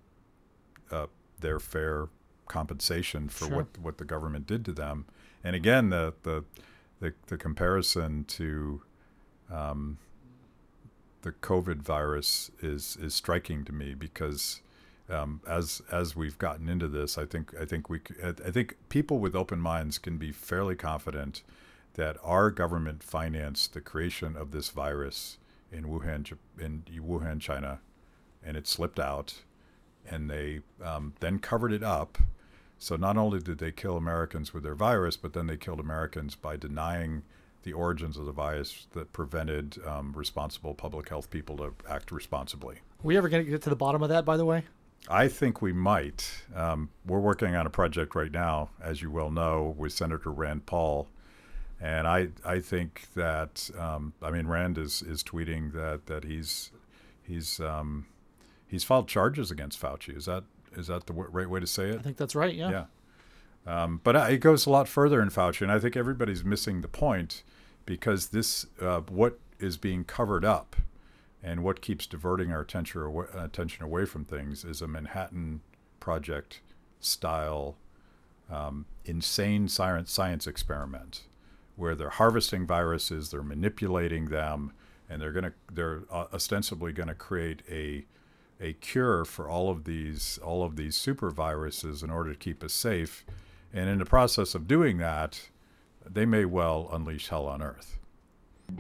[0.92, 1.08] uh,
[1.40, 2.10] their fair
[2.48, 3.56] compensation for sure.
[3.56, 5.06] what, what the government did to them.
[5.44, 6.44] And again, the the
[7.00, 8.82] the, the comparison to
[9.52, 9.98] um,
[11.22, 14.62] the COVID virus is is striking to me because
[15.10, 19.20] um, as as we've gotten into this, I think I think we I think people
[19.20, 21.44] with open minds can be fairly confident
[21.94, 25.38] that our government financed the creation of this virus
[25.72, 27.80] in Wuhan in Wuhan, China,
[28.44, 29.44] and it slipped out,
[30.10, 32.18] and they um, then covered it up
[32.78, 36.36] so not only did they kill Americans with their virus, but then they killed Americans
[36.36, 37.24] by denying
[37.64, 42.76] the origins of the virus that prevented um, responsible public health people to act responsibly.
[42.76, 44.66] Are we ever going to get to the bottom of that, by the way?
[45.10, 46.44] I think we might.
[46.56, 50.66] Um, we're working on a project right now, as you well know, with Senator Rand
[50.66, 51.08] Paul.
[51.80, 56.72] And I, I think that, um, I mean, Rand is, is tweeting that, that he's,
[57.22, 58.08] he's, um,
[58.68, 60.16] he's filed charges against Fauci.
[60.16, 60.44] Is that
[60.76, 62.00] is that the w- right way to say it?
[62.00, 62.54] I think that's right.
[62.54, 62.86] Yeah.
[63.66, 63.84] Yeah.
[63.84, 66.82] Um, but uh, it goes a lot further in Fauci, and I think everybody's missing
[66.82, 67.44] the point
[67.86, 70.76] because this, uh, what is being covered up,
[71.46, 75.62] And what keeps diverting our attention away, attention away from things is a Manhattan
[76.00, 76.62] Project
[77.00, 77.78] style
[78.52, 81.22] um, insane science, science experiment
[81.76, 84.72] where they're harvesting viruses, they're manipulating them,
[85.08, 88.06] and they're going to they're uh, ostensibly going to create a
[88.60, 92.64] a cure for all of these all of these super viruses in order to keep
[92.64, 93.24] us safe.
[93.72, 95.50] And in the process of doing that,
[96.04, 98.00] they may well unleash hell on earth.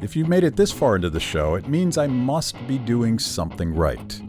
[0.01, 3.17] If you've made it this far into the show, it means I must be doing
[3.17, 4.21] something right.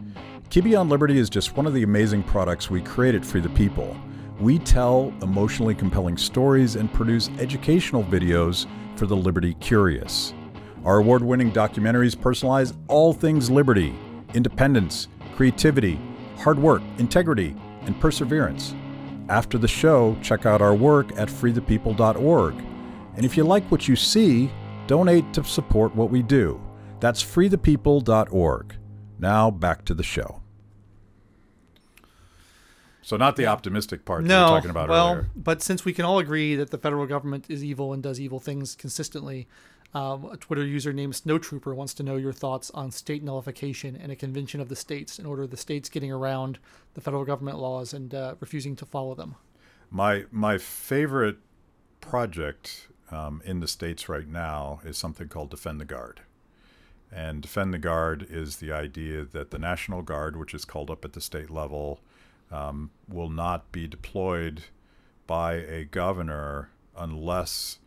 [0.49, 3.97] Kibbe on Liberty is just one of the amazing products we created for the people.
[4.38, 8.66] We tell emotionally compelling stories and produce educational videos
[8.97, 10.35] for the Liberty curious.
[10.85, 13.95] Our award winning documentaries personalize all things liberty,
[14.35, 15.99] independence, creativity,
[16.38, 18.75] hard work, integrity, and perseverance.
[19.29, 22.55] After the show, check out our work at freethepeople.org.
[23.16, 24.51] And if you like what you see,
[24.87, 26.61] donate to support what we do.
[27.01, 28.77] That's freethepeople.org.
[29.18, 30.42] Now back to the show.
[33.03, 35.31] So not the optimistic part that no, we were talking about well, earlier.
[35.37, 38.40] but since we can all agree that the federal government is evil and does evil
[38.40, 39.46] things consistently,
[39.94, 44.11] um, a Twitter user named Snowtrooper wants to know your thoughts on state nullification and
[44.11, 46.59] a convention of the states in order of the states getting around
[46.94, 49.37] the federal government laws and uh, refusing to follow them.
[49.88, 51.38] My my favorite
[52.01, 56.23] project um, in the states right now is something called Defend the Guard.
[57.12, 61.05] And Defend the Guard is the idea that the National Guard, which is called up
[61.05, 62.01] at the state level,
[62.51, 64.64] um, will not be deployed
[65.27, 67.79] by a governor unless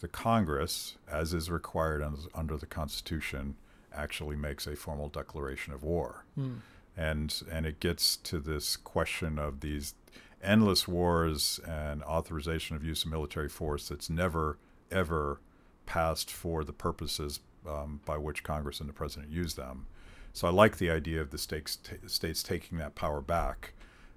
[0.00, 2.04] the Congress, as is required
[2.34, 3.56] under the Constitution,
[3.94, 6.24] actually makes a formal declaration of war.
[6.34, 6.54] Hmm.
[6.96, 9.94] And and it gets to this question of these
[10.42, 14.58] endless wars and authorization of use of military force that's never
[14.90, 15.40] ever
[15.86, 19.86] passed for the purposes um, by which Congress and the president use them.
[20.32, 23.74] So I like the idea of the states t- states taking that power back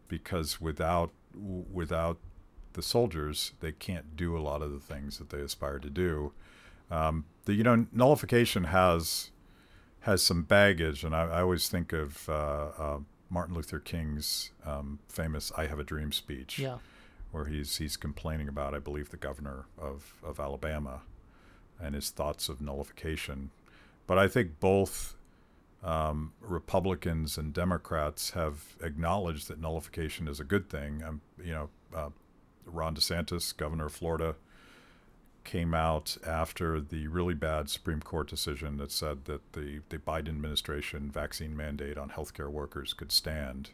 [0.07, 2.17] because without w- without
[2.73, 6.33] the soldiers, they can't do a lot of the things that they aspire to do.
[6.91, 9.31] Um, the you know nullification has
[10.01, 12.99] has some baggage, and I, I always think of uh, uh,
[13.35, 16.77] Martin Luther King's um, famous "I Have a Dream" speech, Yeah.
[17.31, 21.01] where he's he's complaining about, I believe, the governor of of Alabama
[21.79, 23.51] and his thoughts of nullification.
[24.07, 25.17] But I think both
[25.83, 31.03] um, Republicans and Democrats have acknowledged that nullification is a good thing.
[31.03, 32.09] Um, you know, uh,
[32.65, 34.35] Ron DeSantis, governor of Florida,
[35.45, 40.29] came out after the really bad Supreme Court decision that said that the, the Biden
[40.29, 43.69] administration vaccine mandate on healthcare workers could stand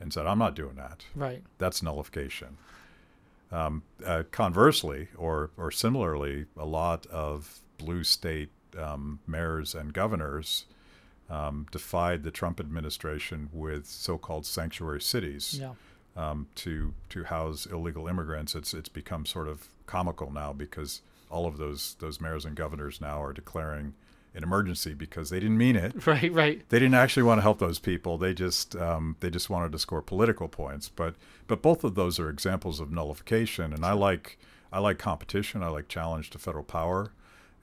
[0.00, 1.06] and said, I'm not doing that.
[1.16, 1.42] Right.
[1.58, 2.58] That's nullification.
[3.50, 10.66] Um, uh, conversely, or, or similarly, a lot of blue state um, mayors and governors
[11.30, 15.72] um, defied the Trump administration with so-called sanctuary cities Yeah.
[16.16, 18.54] um, to to house illegal immigrants.
[18.54, 23.00] It's it's become sort of comical now because all of those those mayors and governors
[23.00, 23.94] now are declaring
[24.34, 25.94] an emergency because they didn't mean it.
[26.06, 26.32] Right.
[26.32, 26.68] Right.
[26.68, 28.18] They didn't actually want to help those people.
[28.18, 30.88] They just um, they just wanted to score political points.
[30.88, 31.14] But
[31.46, 33.72] but both of those are examples of nullification.
[33.72, 34.38] And I like
[34.72, 35.62] I like competition.
[35.62, 37.12] I like challenge to federal power,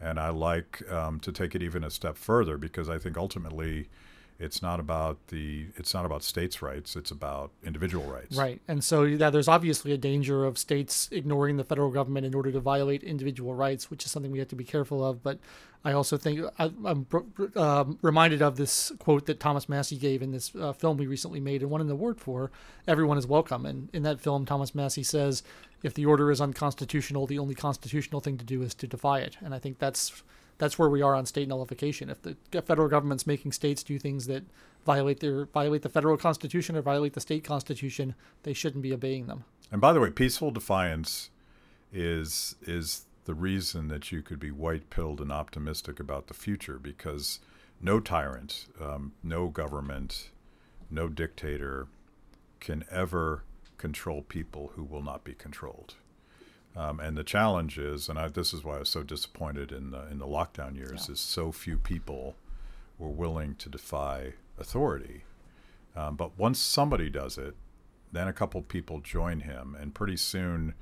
[0.01, 3.88] and I like um, to take it even a step further because I think ultimately
[4.38, 6.95] it's not about the it's not about states' rights.
[6.95, 8.36] It's about individual rights.
[8.36, 8.62] Right.
[8.67, 12.52] And so yeah, there's obviously a danger of states ignoring the federal government in order
[12.52, 15.24] to violate individual rights, which is something we have to be careful of.
[15.24, 15.39] But
[15.86, 17.08] I also think I, I'm
[17.56, 21.39] um, reminded of this quote that Thomas Massie gave in this uh, film we recently
[21.39, 22.52] made and won an award for.
[22.88, 23.65] Everyone is welcome.
[23.65, 25.43] And in that film, Thomas Massie says,
[25.82, 29.38] if the order is unconstitutional, the only constitutional thing to do is to defy it.
[29.41, 30.24] And I think that's
[30.58, 32.10] that's where we are on state nullification.
[32.10, 34.44] If the federal government's making states do things that
[34.86, 39.28] violate their violate the federal constitution or violate the state constitution, they shouldn't be obeying
[39.28, 39.44] them.
[39.72, 41.30] And by the way, peaceful defiance
[41.91, 46.78] is is the reason that you could be white pilled and optimistic about the future
[46.78, 47.39] because
[47.82, 50.30] no tyrant, um, no government,
[50.89, 51.88] no dictator
[52.60, 53.44] can ever
[53.78, 55.96] control people who will not be controlled.
[56.75, 59.91] Um, and the challenge is, and I, this is why I was so disappointed in
[59.91, 61.13] the in the lockdown years, Yeah.
[61.13, 62.36] is so few people
[62.99, 65.23] were willing to defy authority.
[65.95, 67.55] Um, but once somebody does it,
[68.11, 70.73] then a couple people join him, and pretty soon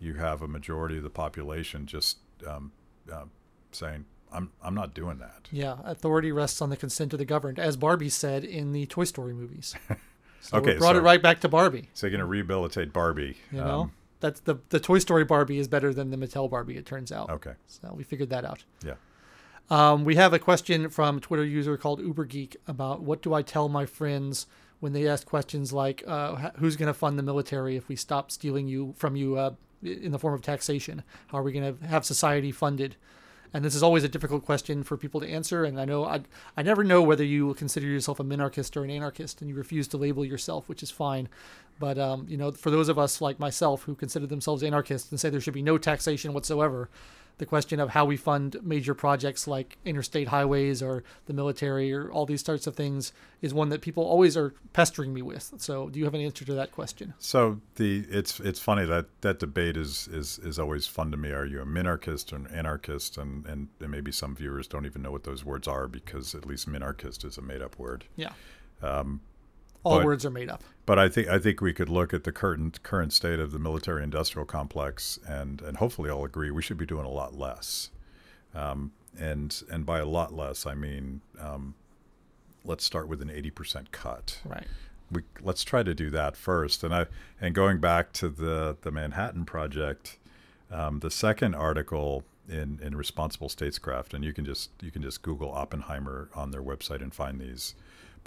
[0.00, 2.72] you have a majority of the population just um,
[3.12, 3.24] uh,
[3.70, 7.60] saying, "I'm I'm not doing that." Yeah, authority rests on the consent of the governed,
[7.60, 9.74] as Barbie said in the Toy Story movies.
[10.40, 11.88] So Okay, brought so- it right back to Barbie.
[11.92, 13.36] So you're going to rehabilitate Barbie.
[13.50, 16.76] You know, Um, that's the the Toy Story Barbie is better than the Mattel Barbie.
[16.76, 17.30] It turns out.
[17.30, 17.54] okay.
[17.66, 18.64] So we figured that out.
[18.84, 18.94] Yeah.
[19.68, 23.42] Um, we have a question from a Twitter user called UberGeek about what do I
[23.42, 24.46] tell my friends
[24.78, 28.30] when they ask questions like, uh, "Who's going to fund the military if we stop
[28.30, 29.52] stealing you from you uh,
[29.82, 31.02] in the form of taxation?
[31.28, 32.96] How are we going to have society funded?"
[33.52, 35.64] And this is always a difficult question for people to answer.
[35.64, 36.20] And I know I,
[36.56, 39.88] I never know whether you consider yourself a minarchist or an anarchist, and you refuse
[39.88, 41.28] to label yourself, which is fine.
[41.78, 45.20] But um, you know, for those of us like myself who consider themselves anarchists and
[45.20, 46.88] say there should be no taxation whatsoever,
[47.38, 52.10] the question of how we fund major projects like interstate highways or the military or
[52.10, 53.12] all these sorts of things
[53.42, 55.52] is one that people always are pestering me with.
[55.58, 57.12] So, do you have an answer to that question?
[57.18, 61.30] So the it's it's funny that that debate is is is always fun to me.
[61.30, 63.18] Are you a minarchist or an anarchist?
[63.18, 66.46] And and, and maybe some viewers don't even know what those words are because at
[66.46, 68.04] least minarchist is a made up word.
[68.16, 68.32] Yeah.
[68.82, 69.20] Um,
[69.86, 70.64] all but, words are made up.
[70.84, 73.58] But I think I think we could look at the current current state of the
[73.58, 77.90] military industrial complex and and hopefully all agree we should be doing a lot less.
[78.54, 81.74] Um, and and by a lot less I mean um,
[82.64, 84.40] let's start with an eighty percent cut.
[84.44, 84.66] Right.
[85.10, 86.82] We let's try to do that first.
[86.82, 87.06] And I
[87.40, 90.18] and going back to the the Manhattan Project,
[90.70, 95.22] um, the second article in in Responsible Statecraft, and you can just you can just
[95.22, 97.74] Google Oppenheimer on their website and find these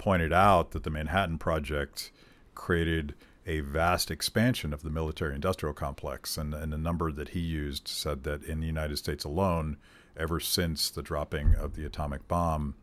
[0.00, 2.10] pointed out that the Manhattan Project
[2.54, 3.14] created
[3.46, 6.38] a vast expansion of the military industrial complex.
[6.38, 9.76] And, and the number that he used said that in the United States alone,
[10.16, 12.76] ever since the dropping of the atomic bomb,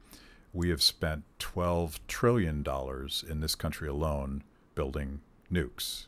[0.53, 2.63] we have spent $12 trillion
[3.27, 4.43] in this country alone
[4.75, 6.05] building nukes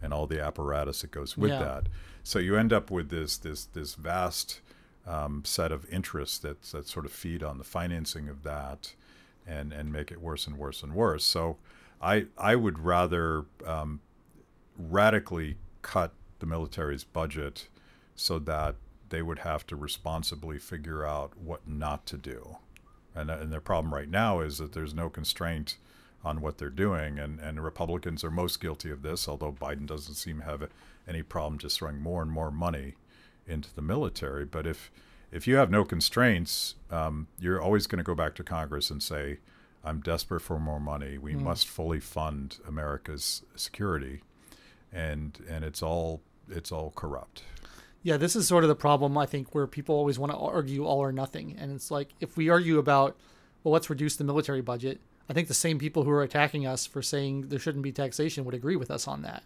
[0.00, 1.58] and all the apparatus that goes with Yeah.
[1.58, 1.88] that.
[2.22, 4.60] So you end up with this, this, this vast
[5.08, 8.94] um, set of interests that, that sort of feed on the financing of that
[9.46, 11.24] and and make it worse and worse and worse.
[11.24, 11.58] So
[12.00, 14.00] I I would rather um,
[14.76, 17.68] radically cut the military's budget
[18.14, 18.76] so that
[19.10, 22.56] they would have to responsibly figure out what not to do.
[23.14, 25.76] And, and their problem right now is that there's no constraint
[26.24, 27.18] on what they're doing.
[27.18, 30.68] And, and Republicans are most guilty of this, although Biden doesn't seem to have
[31.06, 32.94] any problem just throwing more and more money
[33.46, 34.44] into the military.
[34.44, 34.90] But if
[35.32, 39.02] if you have no constraints, um, you're always going to go back to Congress and
[39.02, 39.38] say,
[39.82, 41.18] "I'm desperate for more money.
[41.18, 44.20] We must fully fund America's security,"
[44.92, 47.42] and and it's all it's all corrupt.
[48.02, 50.84] Yeah, this is sort of the problem I think where people always want to argue
[50.84, 51.56] all or nothing.
[51.58, 53.16] And it's like if we argue about,
[53.62, 56.84] well, let's reduce the military budget, I think the same people who are attacking us
[56.84, 59.44] for saying there shouldn't be taxation would agree with us on that.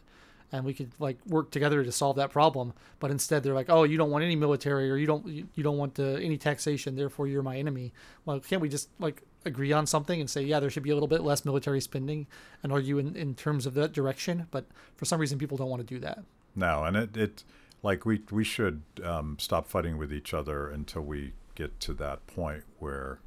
[0.53, 2.73] And we could like work together to solve that problem.
[3.01, 5.63] But instead they're like, oh, you don't want any military or you don't you, you
[5.63, 7.93] don't want uh, any taxation, therefore you're my enemy.
[8.25, 10.95] Well, can't we just like agree on something and say, yeah, there should be a
[10.95, 12.27] little bit less military spending
[12.63, 14.47] and argue in, in terms of that direction?
[14.51, 16.21] But for some reason people don't want to do that.
[16.55, 17.45] No, and it, it
[17.83, 22.27] like we we should um, stop fighting with each other until we get to that
[22.27, 23.19] point where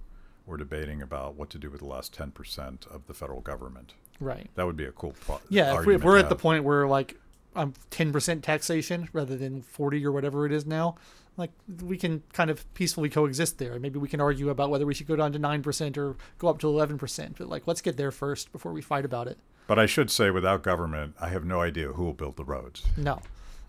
[0.46, 3.94] we're debating about what to do with the last ten percent of the federal government.
[4.20, 4.50] Right.
[4.56, 5.14] That would be a cool.
[5.22, 7.18] Pro- Yeah, if, we, we're at the point where like
[7.56, 10.96] I'm 10% taxation rather than 40 or whatever it is now,
[11.38, 11.52] like
[11.84, 13.80] we can kind of peacefully coexist there.
[13.80, 16.60] Maybe we can argue about whether we should go down to 9% or go up
[16.60, 19.38] to 11%, but like let's get there first before we fight about it.
[19.68, 22.84] But I should say, without government, I have no idea who will build the roads.
[22.98, 23.22] No.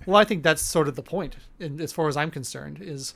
[0.07, 1.37] Well, I think that's sort of the point.
[1.37, 3.13] point, and as far as I'm concerned, is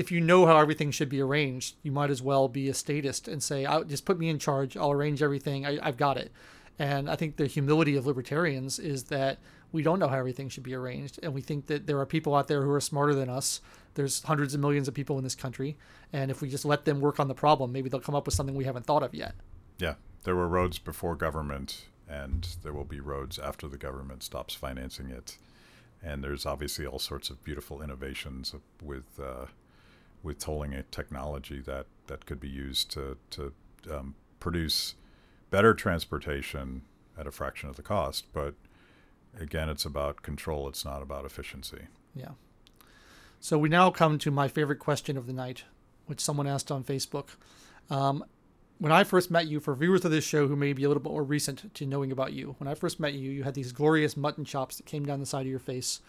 [0.00, 3.28] if you know how everything should be arranged, you might as well be a statist
[3.28, 4.74] and say, I, just put me in charge.
[4.74, 5.66] I'll arrange everything.
[5.66, 6.32] I, I've got it.
[6.78, 9.40] And I think the humility of libertarians is that
[9.72, 11.20] we don't know how everything should be arranged.
[11.22, 13.60] And we think that there are people out there who are smarter than us.
[13.92, 15.76] There's hundreds of millions of people in this country.
[16.14, 18.34] And if we just let them work on the problem, maybe they'll come up with
[18.34, 19.34] something we haven't thought of yet.
[19.78, 24.54] Yeah, there were roads before government, and there will be roads after the government stops
[24.54, 25.36] financing it.
[26.02, 29.44] And there's obviously all sorts of beautiful innovations with uh,
[30.22, 33.52] with tolling a technology that, that could be used to to
[33.90, 34.94] um, produce
[35.50, 36.82] better transportation
[37.18, 38.26] at a fraction of the cost.
[38.32, 38.54] But
[39.38, 40.68] again, it's about control.
[40.68, 41.86] It's not about efficiency.
[42.14, 42.30] Yeah.
[43.40, 45.64] So we now come to my favorite question of the night,
[46.06, 47.30] which someone asked on Facebook.
[47.88, 48.24] Um,
[48.78, 51.02] when I first met you, for viewers of this show who may be a little
[51.02, 53.72] bit more recent to knowing about you, when I first met you, you had these
[53.72, 56.00] glorious mutton chops that came down the side of your face,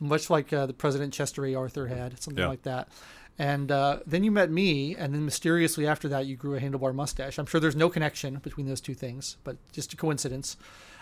[0.00, 1.54] much like uh, the President Chester A.
[1.54, 2.48] Arthur had, something Yeah.
[2.48, 2.88] like that.
[3.38, 6.94] And uh, then you met me, and then mysteriously after that, you grew a handlebar
[6.94, 7.38] mustache.
[7.38, 10.56] I'm sure there's no connection between those two things, but just a coincidence.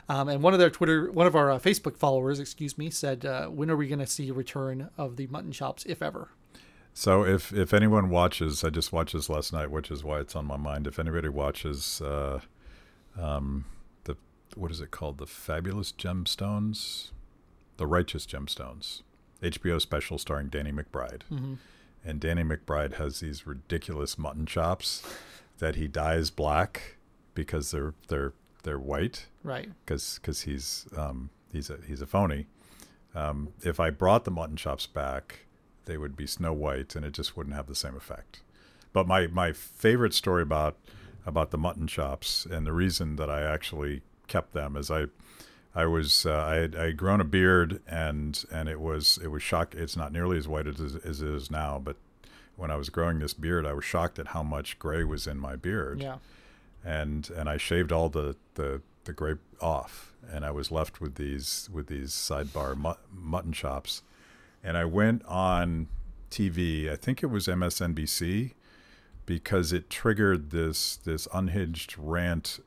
[0.09, 3.25] Um, and one of their Twitter, one of our uh, Facebook followers, excuse me, said,
[3.25, 6.31] uh, "When are we going to see a return of the mutton chops, if ever?"
[6.95, 10.35] So if if anyone watches, I just watched this last night, which is why it's
[10.35, 10.87] on my mind.
[10.87, 12.41] If anybody watches, uh,
[13.19, 13.67] um,
[14.05, 14.17] the
[14.55, 15.19] what is it called?
[15.19, 17.11] The Fabulous Gemstones,
[17.77, 19.03] The Righteous Gemstones,
[19.43, 21.23] HBO special starring Danny McBride.
[21.31, 21.55] Mm-hmm.
[22.05, 25.03] And Danny McBride has these ridiculous mutton chops
[25.59, 26.97] that he dyes black
[27.35, 28.33] because they're they're
[28.63, 29.71] they're white Right.
[29.85, 32.47] because he's um, he's a he's a phony.
[33.15, 35.41] Um, if I brought the mutton chops back,
[35.87, 38.41] they would be snow white, and it just wouldn't have the same effect.
[38.93, 40.77] But my my favorite story about
[41.27, 45.07] about the mutton chops and the reason that I actually kept them is I
[45.75, 49.29] I was uh, I had I had grown a beard and and it was it
[49.29, 49.75] was shock.
[49.75, 51.97] It's not nearly as white as, as it is now, but
[52.57, 55.39] when I was growing this beard, I was shocked at how much gray was in
[55.39, 56.17] my beard Yeah.
[56.85, 61.15] and and I shaved all the the the gray off, and I was left with
[61.15, 64.03] these with these sidebar mut- mutton chops,
[64.65, 65.87] and I went on
[66.31, 66.91] TV.
[66.91, 68.53] I think it was MSNBC
[69.25, 72.59] because it triggered this this unhinged rant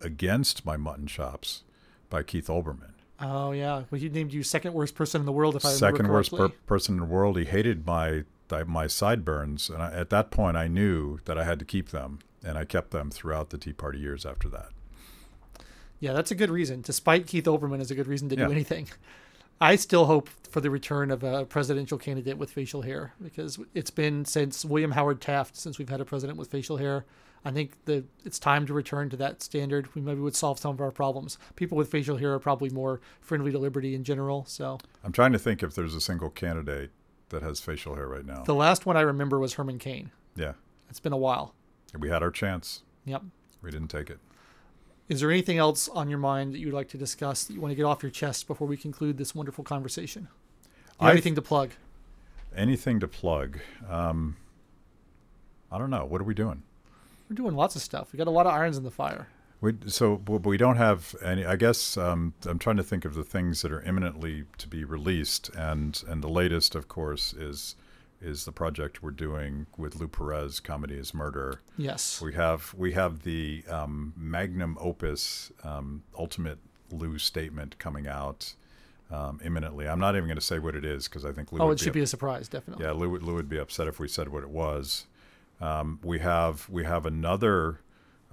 [0.00, 1.62] against my mutton chops
[2.10, 2.92] by Keith Olbermann.
[3.20, 3.84] Oh yeah.
[3.90, 6.48] Well, he named you second worst person in the world, if I second worst per-
[6.50, 7.38] person in the world.
[7.38, 8.24] He hated my
[8.66, 12.20] my sideburns, and I, at that point, I knew that I had to keep them,
[12.44, 14.68] and I kept them throughout the Tea Party years after that.
[15.98, 16.82] Yeah, that's a good reason.
[16.82, 18.46] Despite Keith Olbermann is a good reason to Yeah.
[18.46, 18.88] do anything.
[19.60, 23.90] I still hope for the return of a presidential candidate with facial hair because it's
[23.90, 27.06] been since William Howard Taft since we've had a president with facial hair.
[27.46, 29.94] I think that it's time to return to that standard.
[29.94, 31.38] We maybe would solve some of our problems.
[31.54, 34.44] People with facial hair are probably more friendly to liberty in general.
[34.46, 36.90] So I'm trying to think if there's a single candidate
[37.28, 38.42] that has facial hair right now.
[38.42, 40.10] the last one I remember was Herman Cain.
[40.34, 40.52] yeah,
[40.90, 41.54] It's been a while.
[41.98, 42.82] we had our chance.
[43.04, 43.22] Yep.
[43.62, 44.18] We didn't take it.
[45.08, 47.70] Is there anything else on your mind that you'd like to discuss that you want
[47.70, 50.22] to get off your chest before we conclude this wonderful conversation?
[50.64, 51.70] Do you have I- anything to plug?
[52.56, 53.58] Anything to plug?
[53.88, 54.36] Um,
[55.70, 56.04] I don't know.
[56.04, 56.62] What are we doing?
[57.28, 58.12] We're doing lots of stuff.
[58.12, 59.28] We got a lot of irons in the fire.
[59.60, 61.44] We so but we don't have any.
[61.44, 64.84] I guess um, I'm trying to think of the things that are imminently to be
[64.84, 67.74] released, and and the latest, of course, is
[68.20, 71.60] is the project we're doing with Lou Perez, Comedy is Murder.
[71.76, 72.20] Yes.
[72.20, 76.58] We have we have the um, magnum opus, um, ultimate
[76.90, 78.54] Lou statement coming out
[79.10, 79.88] um, imminently.
[79.88, 81.60] I'm not even going to say what it is because I think Lou.
[81.60, 82.84] Oh, it should be be a surprise, definitely.
[82.84, 85.06] yeah, Lou, Lou would be upset if we said what it was.
[85.60, 87.80] Um, we have we have another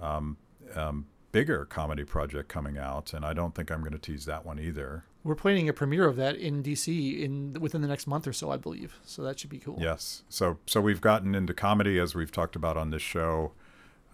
[0.00, 0.36] um,
[0.74, 4.44] um, bigger comedy project coming out, and I don't think I'm going to tease that
[4.44, 5.04] one either.
[5.22, 8.50] We're planning a premiere of that in DC in within the next month or so,
[8.50, 8.98] I believe.
[9.04, 9.78] So that should be cool.
[9.80, 13.52] Yes, so so we've gotten into comedy as we've talked about on this show.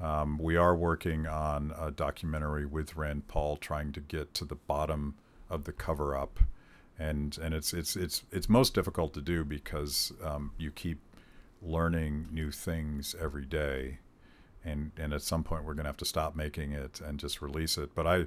[0.00, 4.54] Um, we are working on a documentary with Rand Paul, trying to get to the
[4.54, 5.16] bottom
[5.50, 6.40] of the cover up,
[6.98, 11.00] and and it's it's it's it's most difficult to do because um, you keep
[11.62, 13.98] learning new things every day,
[14.64, 17.42] and and at some point we're going to have to stop making it and just
[17.42, 17.94] release it.
[17.94, 18.26] But I,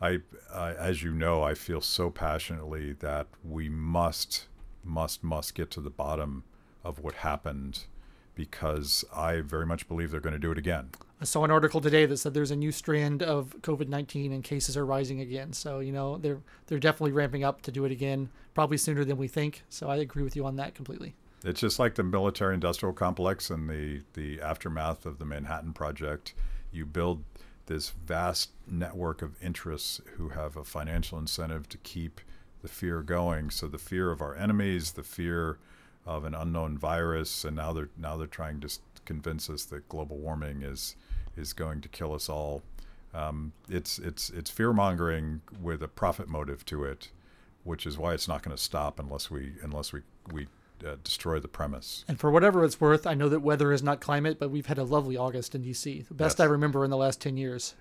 [0.00, 0.18] I,
[0.52, 4.46] I, as you know, I feel so passionately that we must,
[4.82, 6.44] must, must get to the bottom
[6.82, 7.84] of what happened
[8.34, 10.90] because I very much believe they're going to do it again.
[11.20, 14.42] I saw an article today that said there's a new strand of COVID nineteen and
[14.42, 15.52] cases are rising again.
[15.52, 19.18] So you know they're they're definitely ramping up to do it again, probably sooner than
[19.18, 19.62] we think.
[19.68, 21.14] So I agree with you on that completely.
[21.42, 26.34] It's just like the military industrial complex and the, the aftermath of the Manhattan Project.
[26.70, 27.24] You build
[27.66, 32.20] this vast network of interests who have a financial incentive to keep
[32.62, 33.50] the fear going.
[33.50, 35.58] So the fear of our enemies, the fear
[36.04, 40.18] of an unknown virus, and now they're now they're trying to convince us that global
[40.18, 40.96] warming is
[41.36, 42.62] is going to kill us all.
[43.14, 47.10] Um, it's it's it's fear mongering with a profit motive to it,
[47.64, 50.48] which is why it's not going to stop unless we unless we we
[50.84, 52.04] uh, destroy the premise.
[52.08, 54.78] And for whatever it's worth, I know that weather is not climate, but we've had
[54.78, 56.44] a lovely August in DC, the best Yes.
[56.44, 57.74] I remember in the last ten years.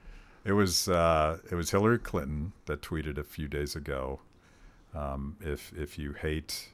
[0.46, 4.22] It was uh, it was Hillary Clinton that tweeted a few days ago.
[4.96, 6.70] Um, if if you hate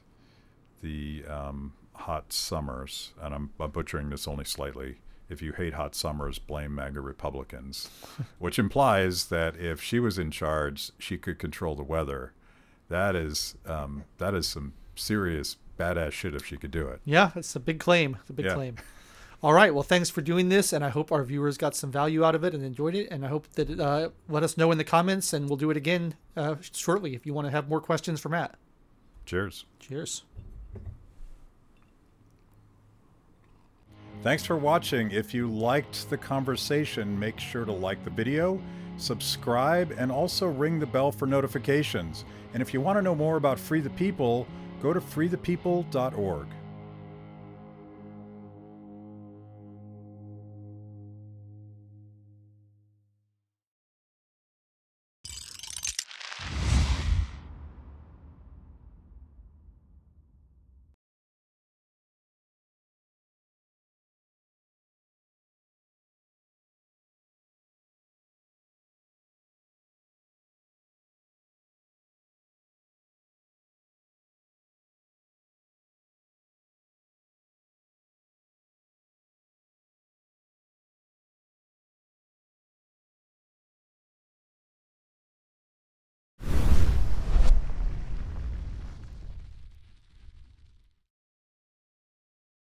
[0.82, 4.96] the um, hot summers, and I'm, I'm butchering this only slightly.
[5.28, 7.90] If you hate hot summers, blame MAGA Republicans,
[8.38, 12.32] which implies that if she was in charge, she could control the weather.
[12.88, 17.00] That is um, that is some serious badass shit if she could do it.
[17.04, 18.16] Yeah, it's a big claim.
[18.20, 18.54] It's a big Yeah.
[18.54, 18.76] claim.
[19.42, 19.72] All right.
[19.72, 22.42] Well, thanks for doing this, and I hope our viewers got some value out of
[22.42, 23.08] it and enjoyed it.
[23.10, 25.76] And I hope that uh, let us know in the comments, and we'll do it
[25.76, 28.54] again uh, shortly if you want to have more questions for Matt.
[29.26, 29.66] Cheers.
[29.78, 30.22] Cheers.
[34.22, 35.10] Thanks for watching.
[35.10, 38.60] If you liked the conversation, make sure to like the video,
[38.96, 42.24] subscribe, and also ring the bell for notifications.
[42.54, 44.46] And if you want to know more about Free the People,
[44.86, 46.46] go to freethepeople.org.